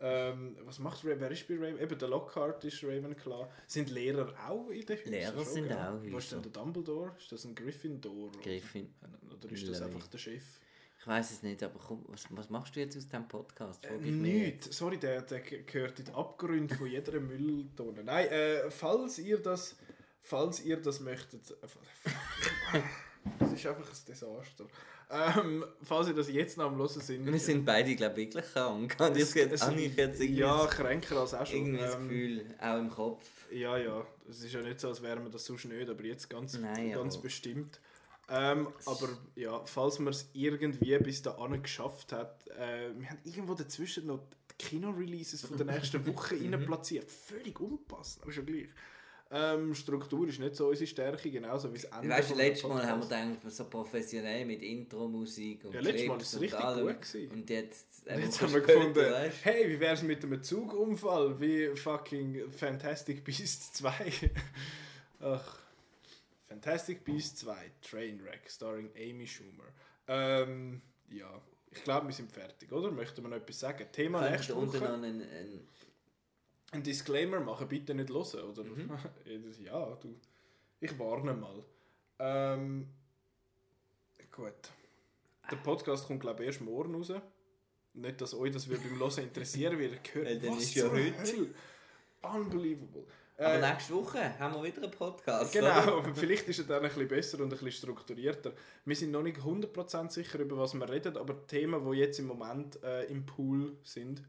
[0.00, 1.20] Ähm, was macht Raven?
[1.20, 1.78] Wer ist bei Raven?
[1.80, 3.48] Eben der Lockhart ist Ravenclaw.
[3.66, 5.10] Sind Lehrer auch in den Häusern?
[5.12, 5.76] Lehrer sind gell?
[5.76, 6.40] auch Was ist denn Häuser.
[6.40, 7.14] der Dumbledore?
[7.18, 8.30] Ist das ein Gryffindor?
[8.42, 8.94] Griffin.
[9.32, 10.44] Oder ist das einfach der Chef?
[11.00, 13.84] Ich weiß es nicht, aber komm, was, was machst du jetzt aus diesem Podcast?
[13.84, 14.66] Äh, Frag ich mich jetzt.
[14.66, 14.74] Nicht.
[14.74, 18.02] Sorry, der, der gehört in den Abgrund von jeder Mülltonne.
[18.02, 19.76] Nein, äh, falls ihr das,
[20.20, 21.66] falls ihr das möchtet, äh,
[23.38, 24.66] das ist einfach ein Desaster.
[25.10, 28.52] Ähm, falls ihr das jetzt noch am Hören sind, Wir sind beide, glaube ich, wirklich
[28.52, 28.94] krank.
[29.00, 31.56] Und es- ich es- ich jetzt irgendwie, ja kränker als auch schon.
[31.56, 33.24] irgendwie das Ähm, Gefühl, auch im Kopf.
[33.50, 34.06] Ja, ja.
[34.28, 36.92] Es ist ja nicht so, als wären wir das sonst nicht, aber jetzt ganz, Nein,
[36.92, 37.80] ganz aber- bestimmt.
[38.30, 43.54] Ähm, aber ja, falls man es irgendwie bis dahin geschafft hat, äh, wir haben irgendwo
[43.54, 47.10] dazwischen noch die Kino-Releases von der nächsten Woche rein platziert.
[47.10, 48.68] Völlig unpassend, aber schon gleich.
[49.30, 52.08] Ähm, Struktur ist nicht so unsere Stärke, genauso wie das Ende.
[52.08, 56.20] Weißt du, letztes Mal haben wir gedacht, so professionell mit Intro-Musik und Ja, letztes Mal
[56.20, 56.86] ist es richtig allem.
[56.86, 57.30] gut gewesen.
[57.32, 61.38] Und jetzt, Und Jetzt Woche haben wir gefunden, weißt hey, wie wär's mit einem Zugunfall
[61.40, 63.92] wie fucking Fantastic Beasts 2?
[65.20, 65.58] Ach,
[66.48, 69.64] Fantastic Beasts 2, Trainwreck, starring Amy Schumer.
[70.06, 71.28] Ähm, ja,
[71.70, 72.90] ich glaube, wir sind fertig, oder?
[72.90, 73.84] Möchten wir noch etwas sagen?
[73.92, 74.92] Thema nächste ihr unten noch Woche.
[74.94, 75.20] einen,
[76.70, 78.64] einen Ein Disclaimer machen, bitte nicht hören, oder?
[78.64, 78.90] Mhm.
[79.64, 80.14] ja, du.
[80.80, 81.64] Ich warne mal.
[82.18, 82.88] Ähm,
[84.30, 84.52] gut.
[85.50, 87.12] Der Podcast kommt, glaube ich, erst morgen raus.
[87.94, 89.78] Nicht, dass euch das beim Hören interessieren.
[89.78, 91.32] Weil Gehört, dann was ist ja heute.
[91.32, 91.54] Hölle?
[92.22, 93.04] Unbelievable.
[93.38, 95.52] Aber Äh, nächste Woche haben wir wieder einen Podcast.
[95.52, 98.52] Genau, aber vielleicht ist er dann ein bisschen besser und ein bisschen strukturierter.
[98.84, 102.18] Wir sind noch nicht 100% sicher, über was wir reden, aber die Themen, die jetzt
[102.18, 104.22] im Moment äh, im Pool sind,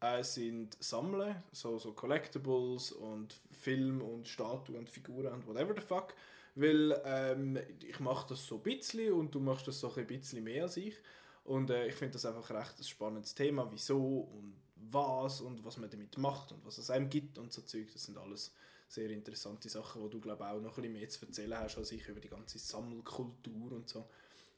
[0.00, 5.80] äh, sind Sammeln, so, so Collectibles und Film und Statuen und Figuren und whatever the
[5.80, 6.14] fuck.
[6.54, 10.42] Weil ähm, ich mache das so ein bisschen und du machst das so ein bisschen
[10.42, 10.96] mehr als ich.
[11.44, 14.54] Und äh, ich finde das einfach recht ein spannendes Thema, wieso und
[14.90, 17.92] was und was man damit macht und was es einem gibt und so Zeug.
[17.92, 18.52] Das sind alles
[18.88, 21.92] sehr interessante Sachen, wo du glaube auch noch ein bisschen mehr zu erzählen hast als
[21.92, 24.08] ich über die ganze Sammelkultur und so.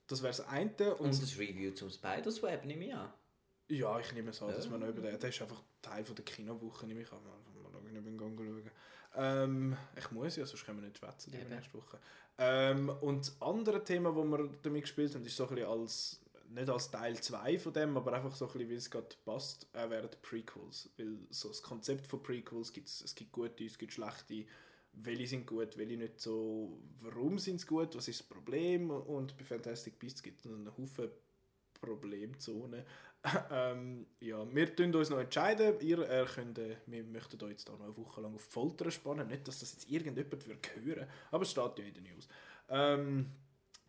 [0.07, 0.95] Das wäre das eine.
[0.97, 3.12] Und, Und das Review zum Spider's Web nehme ich an.
[3.70, 4.70] Ja, ich nehme es an, dass Ja.
[4.72, 7.22] man noch über den, der ist einfach Teil von der Kinowoche, nehme ich an.
[7.22, 8.70] Mal schauen, ob ich schauen.
[9.16, 11.98] Ähm, ich muss ja, sonst können wir nicht schwätzen über nächste Woche.
[12.38, 16.20] Ähm, und das andere Thema, das wir damit gespielt haben, ist so ein bisschen als,
[16.48, 19.66] nicht als Teil 2 von dem, aber einfach so ein bisschen, wie es gerade passt,
[19.74, 20.90] äh, wären die Prequels.
[20.96, 24.46] Weil so das Konzept von Prequels gibt es gibt gute, es gibt schlechte,
[24.92, 29.36] welche sind gut, welche nicht so, warum sind sie gut, was ist das Problem und
[29.36, 31.10] bei Fantastic Beasts gibt es einen Haufen
[31.80, 32.84] Problemzonen.
[33.50, 35.74] Ähm, ja, wir tun uns noch entscheiden.
[35.80, 38.52] Ihr äh, könnt, äh, wir möchten euch jetzt da noch eine Woche lang auf die
[38.52, 39.28] Folter spannen.
[39.28, 42.28] Nicht, dass das jetzt irgendjemand würde hören, aber es steht ja in den News.
[42.70, 43.30] Ähm,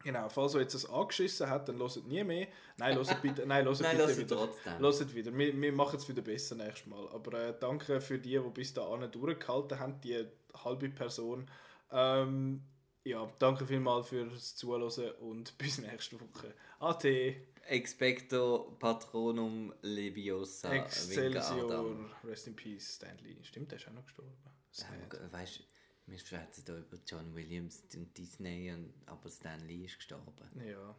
[0.04, 2.48] genau, falls ihr jetzt das angeschissen hat, dann hört nie mehr.
[2.78, 4.36] Nein, hört bitte, nein, hört Nein, bitte wieder.
[4.36, 4.80] trotzdem.
[4.80, 5.38] Hört wieder.
[5.38, 7.08] Wir, wir machen es wieder besser nächstes Mal.
[7.10, 10.26] Aber äh, danke für die, die bis dahin durchgehalten haben, die
[10.66, 11.50] halbe Person.
[11.90, 12.64] Ähm,
[13.04, 16.54] ja, danke vielmals fürs Zuhören und bis nächste Woche.
[16.80, 22.10] Ade, Expecto Patronum Leviosa Excelsior.
[22.24, 23.38] Rest in Peace, Stanley.
[23.44, 24.32] Stimmt, der ist auch noch gestorben.
[24.74, 25.64] Ja, Weißt du,
[26.08, 30.34] wir schwätzen hier über John Williams und Disney, und, aber Stan Lee ist gestorben.
[30.66, 30.96] Ja,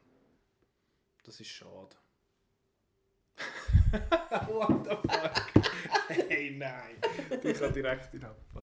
[1.25, 1.97] das ist schade.
[4.49, 5.69] What the fuck?
[6.09, 6.97] hey, nein.
[7.43, 8.53] Ich kann direkt in Abfall.